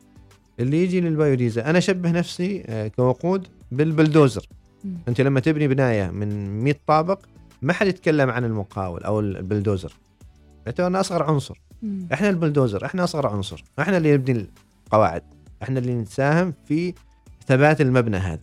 [0.60, 4.46] اللي يجي للبايوديزل أنا أشبه نفسي آه كوقود بالبلدوزر.
[4.84, 4.96] مم.
[5.08, 7.18] أنت لما تبني بناية من 100 طابق
[7.62, 9.92] ما حد يتكلم عن المقاول أو البلدوزر.
[10.66, 11.60] يعتبرنا أصغر عنصر.
[11.82, 12.08] مم.
[12.12, 13.64] إحنا البلدوزر إحنا أصغر عنصر.
[13.78, 14.46] إحنا اللي نبني
[14.86, 15.22] القواعد.
[15.62, 16.94] إحنا اللي نساهم في
[17.46, 18.42] ثبات المبنى هذا.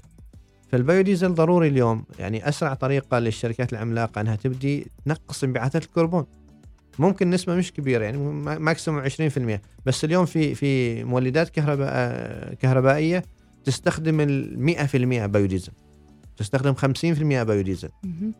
[0.71, 6.25] فالبيوديزل ضروري اليوم يعني أسرع طريقة للشركات العملاقة إنها تبدي تنقص انبعاثات الكربون.
[6.99, 13.23] ممكن نسبة مش كبيرة يعني ما- maximum 20% بس اليوم في في مولدات كهرباء كهربائية
[13.65, 15.71] تستخدم ال 100% بيوديزل.
[16.37, 17.89] تستخدم 50% بيوديزل.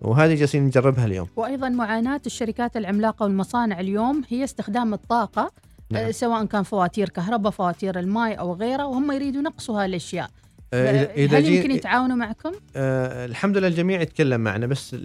[0.02, 1.28] وهذه جالسين نجربها اليوم.
[1.36, 5.52] وأيضا معاناة الشركات العملاقة والمصانع اليوم هي استخدام الطاقة
[5.92, 6.06] نعم.
[6.06, 10.30] آه، سواء كان فواتير كهرباء فواتير الماء أو غيره وهم يريدوا نقصوا هالأشياء
[10.74, 14.96] آه، إذا- هل يمكن يتعاونوا معكم؟ آه الحمد لله الجميع يتكلم معنا بس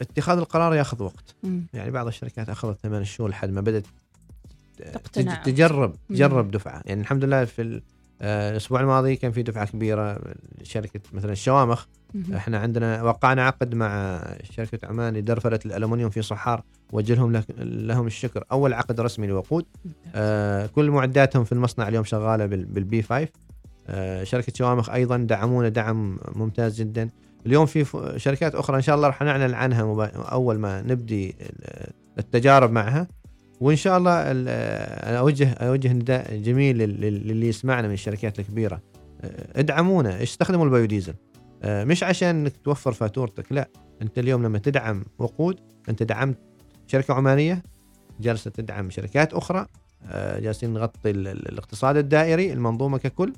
[0.00, 1.62] اتخاذ القرار ياخذ وقت مم.
[1.74, 3.84] يعني بعض الشركات أخذت ثمان شهور لحد ما بدأت
[4.92, 5.34] تقتنع.
[5.34, 5.94] تج- تجرب.
[6.08, 7.80] تجرب دفعة يعني الحمد لله في
[8.22, 10.18] آه، الأسبوع الماضي كان في دفعة كبيرة
[10.62, 11.84] شركة مثلا الشوامخ.
[12.36, 14.22] إحنا عندنا وقعنا عقد مع
[14.56, 17.14] شركة عمان لدرفره الالومنيوم في صحار وجه
[17.58, 18.44] لهم الشكر.
[18.52, 19.64] أول عقد رسمي لوقود.
[20.14, 23.28] آه، كل معداتهم في المصنع اليوم شغالة بال- بالبي 5
[23.88, 27.08] آه، شركة شوامخ أيضا دعمونا دعم ممتاز جدا.
[27.46, 27.84] اليوم في
[28.16, 29.82] شركات أخرى إن شاء الله راح نعلن عنها
[30.32, 33.08] أول ما نبدي ال- التجارب معها.
[33.60, 34.48] وإن شاء الله ال-
[35.08, 38.80] أنا اوجه أوجه نداء جميل لل- لل- للي يسمعنا من الشركات الكبيرة.
[39.22, 41.14] آه، ادعمونا استخدموا البيوديزل؟
[41.64, 43.68] مش عشان إنك توفر فاتورتك لا.
[44.02, 46.38] أنت اليوم لما تدعم وقود أنت دعمت
[46.86, 47.62] شركة عمانية
[48.20, 49.66] جالسة تدعم شركات أخرى
[50.06, 53.32] آه، جالسين نغطي ال- ال- الاقتصاد الدائري المنظومة ككل.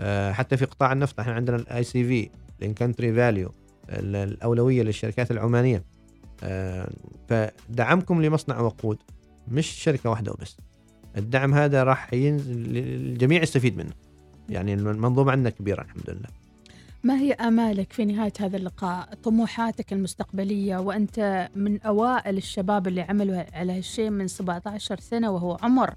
[0.00, 3.52] آه، حتى في قطاع النفط إحنا عندنا ال ICV ال in-country value
[3.90, 5.84] الأولوية للشركات العمانية.
[6.42, 6.90] آه،
[7.28, 8.98] فدعمكم لمصنع وقود
[9.48, 10.56] مش شركة واحدة وبس.
[11.16, 13.92] الدعم هذا راح ينزل الجميع يستفيد منه.
[14.48, 16.28] يعني المنظومة عندنا كبيرة الحمد لله.
[17.04, 23.44] ما هي آمالك في نهاية هذا اللقاء؟ طموحاتك المستقبلية وأنت من أوائل الشباب اللي عملوا
[23.52, 25.94] على هالشيء من 17 سنة وهو عمر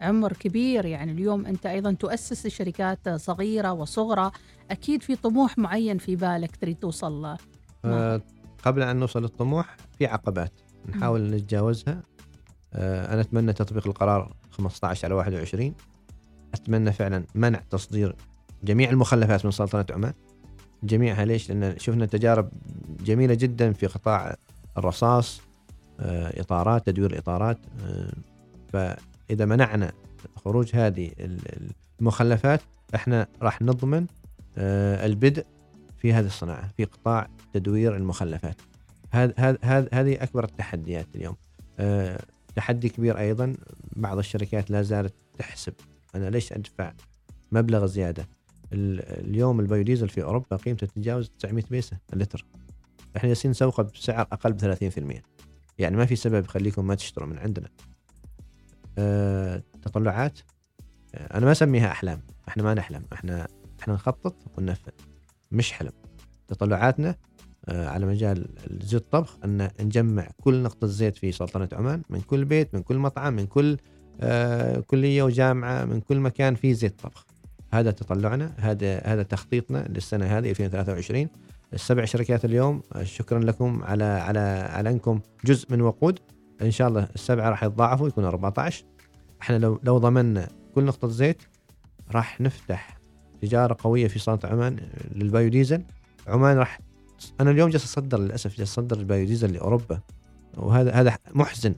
[0.00, 0.84] عمر كبير.
[0.84, 4.30] يعني اليوم أنت أيضا تؤسس شركات صغيرة وصغرى.
[4.70, 7.36] أكيد في طموح معين في بالك تريد توصل له.
[7.84, 8.22] آه
[8.62, 10.52] قبل أن نوصل للطموح في عقبات
[10.88, 12.02] نحاول نتجاوزها.
[12.74, 15.74] آه أنا أتمنى تطبيق القرار 15 على 21
[16.54, 18.16] أتمنى فعلا منع تصدير
[18.64, 20.12] جميع المخلفات من سلطنة عمان.
[20.82, 21.24] جميعها.
[21.24, 22.50] ليش؟ لأن شفنا تجارب
[23.04, 24.36] جميلة جدا في قطاع
[24.78, 25.40] الرصاص
[26.00, 28.12] آه، إطارات تدوير الإطارات آه،
[28.72, 29.92] فإذا منعنا
[30.36, 31.10] خروج هذه
[32.00, 32.60] المخلفات
[32.94, 34.06] إحنا راح نضمن
[34.58, 35.46] آه، البدء
[35.98, 38.56] في هذه الصناعة في قطاع تدوير المخلفات.
[39.12, 39.58] هذا
[39.92, 41.36] هذه أكبر التحديات اليوم.
[42.56, 43.56] تحدي كبير أيضا
[43.96, 45.72] بعض الشركات لا زالت تحسب.
[46.14, 46.92] أنا ليش أدفع
[47.52, 48.28] مبلغ زيادة؟
[48.72, 52.46] اليوم البيوديزل في أوروبا قيمته تتجاوز 900 بيسة اللتر.
[53.16, 55.22] إحنا جالسين نسوقه بسعر أقل ب 30%
[55.78, 57.68] يعني ما في سبب يخليكم ما تشتروا من عندنا.
[58.98, 60.38] أه تطلعات؟
[61.14, 62.22] أه أنا ما أسميها أحلام.
[62.48, 63.02] إحنا ما نحلم.
[63.12, 63.48] إحنا
[63.80, 64.92] إحنا نخطط وننفذ.
[65.52, 65.92] مش حلم.
[66.48, 67.16] تطلعاتنا
[67.68, 68.48] أه على مجال
[68.82, 72.98] زيت الطبخ أن نجمع كل نقطة زيت في سلطنة عمان من كل بيت من كل
[72.98, 73.76] مطعم من كل
[74.20, 77.26] أه كلية وجامعة من كل مكان في زيت طبخ
[77.70, 81.28] هذا تطلعنا هذا هذا تخطيطنا للسنة هذه 2023
[81.72, 84.40] السبع شركات اليوم شكرا لكم على على
[84.70, 86.18] على انكم جزء من وقود.
[86.62, 88.84] إن شاء الله السبعة راح يتضاعفوا يكونوا 14
[89.42, 91.42] إحنا لو لو ضمننا كل نقطة زيت
[92.12, 92.98] راح نفتح
[93.42, 94.76] تجارة قوية في سلطنة عمان
[95.14, 95.82] للبايوديزل
[96.26, 96.80] عمان راح
[97.40, 100.00] أنا اليوم جالس أصدر للأسف جالس أصدر البايوديزل لأوروبا.
[100.56, 101.74] وهذا هذا محزن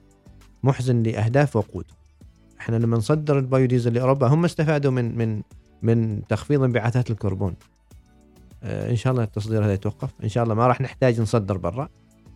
[0.63, 1.85] محزن لأهداف وقود.
[2.61, 5.43] إحنا لما نصدر البايوديزل لأوروبا هم استفادوا من من
[5.83, 7.55] من تخفيض انبعاثات الكربون.
[8.63, 10.11] آه إن شاء الله التصدير هذا يتوقف.
[10.25, 11.89] إن شاء الله ما راح نحتاج نصدر برا.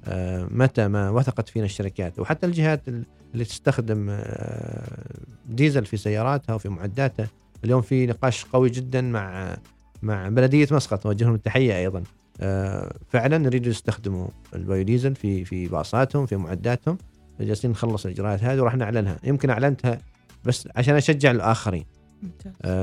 [0.04, 2.88] آه متى ما وثقت فينا الشركات وحتى الجهات
[3.34, 5.14] اللي تستخدم آه
[5.48, 7.28] ديزل في سياراتها وفي معداتها.
[7.64, 9.56] اليوم في نقاش قوي جدا مع
[10.02, 12.02] مع بلدية مسقط اوجه لهم التحية أيضا.
[13.08, 16.98] فعلا نريد يستخدموا البايوديزل في في باصاتهم في معداتهم.
[17.40, 19.18] جالسين نخلص الإجراءات هذه وراح نعلنها.
[19.24, 19.98] يمكن أعلنتها
[20.44, 21.84] بس عشان أشجع الآخرين.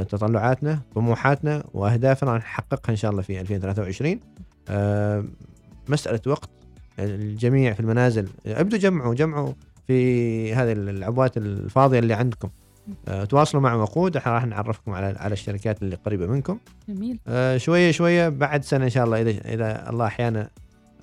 [0.09, 4.19] تطلعاتنا طموحاتنا وأهدافنا راح نحققها إن شاء الله في 2023
[4.69, 5.25] آه،
[5.89, 6.49] مسألة وقت.
[6.99, 9.53] الجميع في المنازل ابدوا جمعوا جمعوا
[9.87, 12.49] في هذه العبوات الفاضية اللي عندكم.
[13.07, 16.57] آه، تواصلوا مع وقود إحنا راح نعرفكم على على الشركات اللي قريبة منكم.
[16.89, 17.19] جميل.
[17.27, 20.49] آه شوية شوية بعد سنة إن شاء الله إذا إذا الله أحيانا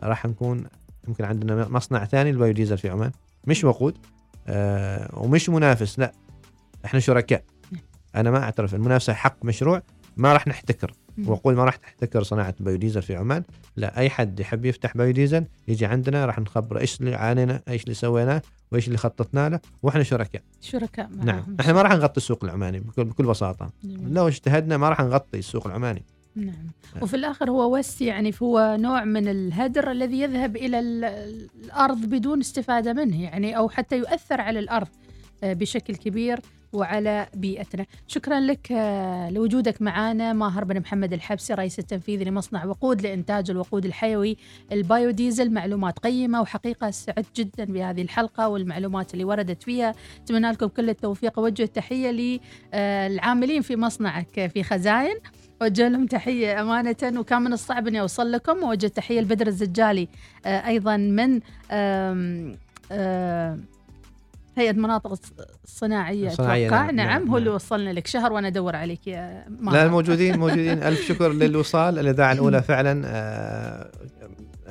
[0.03, 0.65] راح نكون
[1.09, 3.11] يمكن عندنا مصنع ثاني للبايوديزل في عمان.
[3.47, 3.99] مش وقود
[4.49, 6.13] آه ومش منافس لا.
[6.85, 7.43] إحنا شركاء.
[8.17, 9.83] أنا ما أعترف المنافسة حق مشروع
[10.17, 10.95] ما راح نحتكر.
[11.27, 13.43] وأقول ما راح تحتكر صناعة بايوديزل في عمان.
[13.77, 17.95] لا أي حد يحب يفتح بايوديزل يجي عندنا راح نخبره إيش اللي عانينا إيش اللي
[17.95, 18.43] سويناه
[18.73, 20.43] وإيش اللي خططنا له وإحنا شركاء.
[20.61, 21.27] شركاء معهم.
[21.27, 23.71] نعم إحنا ما راح نغطي السوق العماني بكل, بكل بساطة.
[23.85, 24.15] جميل.
[24.15, 26.03] لو اجتهدنا ما راح نغطي السوق العماني.
[26.37, 26.47] نعم.
[26.47, 27.03] نعم.
[27.03, 32.93] وفي الآخر هو وس يعني هو نوع من الهدر الذي يذهب إلى الأرض بدون استفادة
[32.93, 34.89] منه يعني أو حتى يؤثر على الأرض
[35.45, 36.41] آه، بشكل كبير.
[36.73, 37.87] وعلى بيئتنا.
[38.07, 43.85] شكرا لك آه، لوجودك معنا ماهر بن محمد الحبسي رئيس التنفيذي لمصنع وقود لإنتاج الوقود
[43.85, 44.37] الحيوي
[44.73, 45.53] البايوديزل.
[45.53, 46.91] معلومات قيمة وحقيقة.
[46.91, 49.95] سعدت جدا بهذه الحلقة والمعلومات اللي وردت فيها.
[50.25, 51.39] أتمنى لكم كل التوفيق.
[51.39, 52.41] ووجه تحية
[52.73, 55.17] للعاملين في مصنعك في خزاين
[55.63, 56.97] وجه لهم تحية أمانة.
[57.17, 58.63] وكان من الصعب أني أوصل لكم.
[58.63, 60.09] ووجه تحية لبدر الزجالي
[60.47, 61.41] آه، أيضا من
[61.71, 62.57] آم
[62.93, 63.65] آم
[64.61, 65.19] هيئه مناطق
[65.65, 66.91] الصناعية أتوقع.
[66.91, 67.55] نعم, نعم هو اللي نعم.
[67.55, 68.07] وصلنا لك.
[68.07, 69.45] شهر وأنا أدور عليك يا.
[69.61, 70.83] لا موجودين موجودين.
[70.83, 71.99] ألف شكر للوصال.
[71.99, 73.91] الإذاعة الأولى فعلا آه،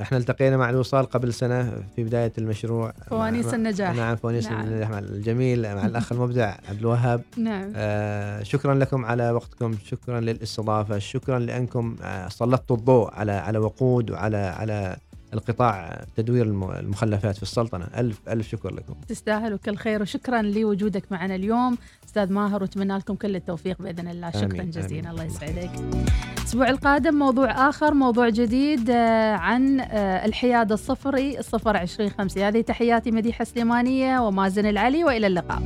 [0.02, 2.94] إحنا التقينا مع الوصال قبل سنة في بداية المشروع.
[3.10, 3.96] فوانيس النجاح.
[3.96, 4.68] نعم فوانيس نعم.
[4.68, 7.22] النجاح الجميل مع الأخ المبدع عبد الوهاب.
[7.38, 7.74] نعم.
[7.76, 9.76] آه شكرا لكم على وقتكم.
[9.86, 11.00] شكرا للاستضافة.
[11.00, 14.98] شكرا لأنكم آه سلطتوا الضوء على على وقود وعلى على
[15.34, 16.46] القطاع تدوير
[16.80, 17.88] المخلفات في السلطنة.
[17.98, 18.94] ألف ألف شكر لكم.
[19.08, 21.78] تستاهلوا كل خير وشكرا لوجودك معنا اليوم.
[22.06, 24.32] أستاذ ماهر وأتمنى لكم كل التوفيق بإذن الله.
[24.32, 25.00] شكرا آمين جزيلا.
[25.00, 25.08] آمين.
[25.08, 25.72] الله يسعدك.
[26.40, 33.12] الأسبوع القادم موضوع آخر موضوع جديد آه، عن آه، الحياد الصفري الصفر 2050 هذه تحياتي
[33.12, 35.64] مديحة سليمانية ومازن العلي وإلى اللقاء.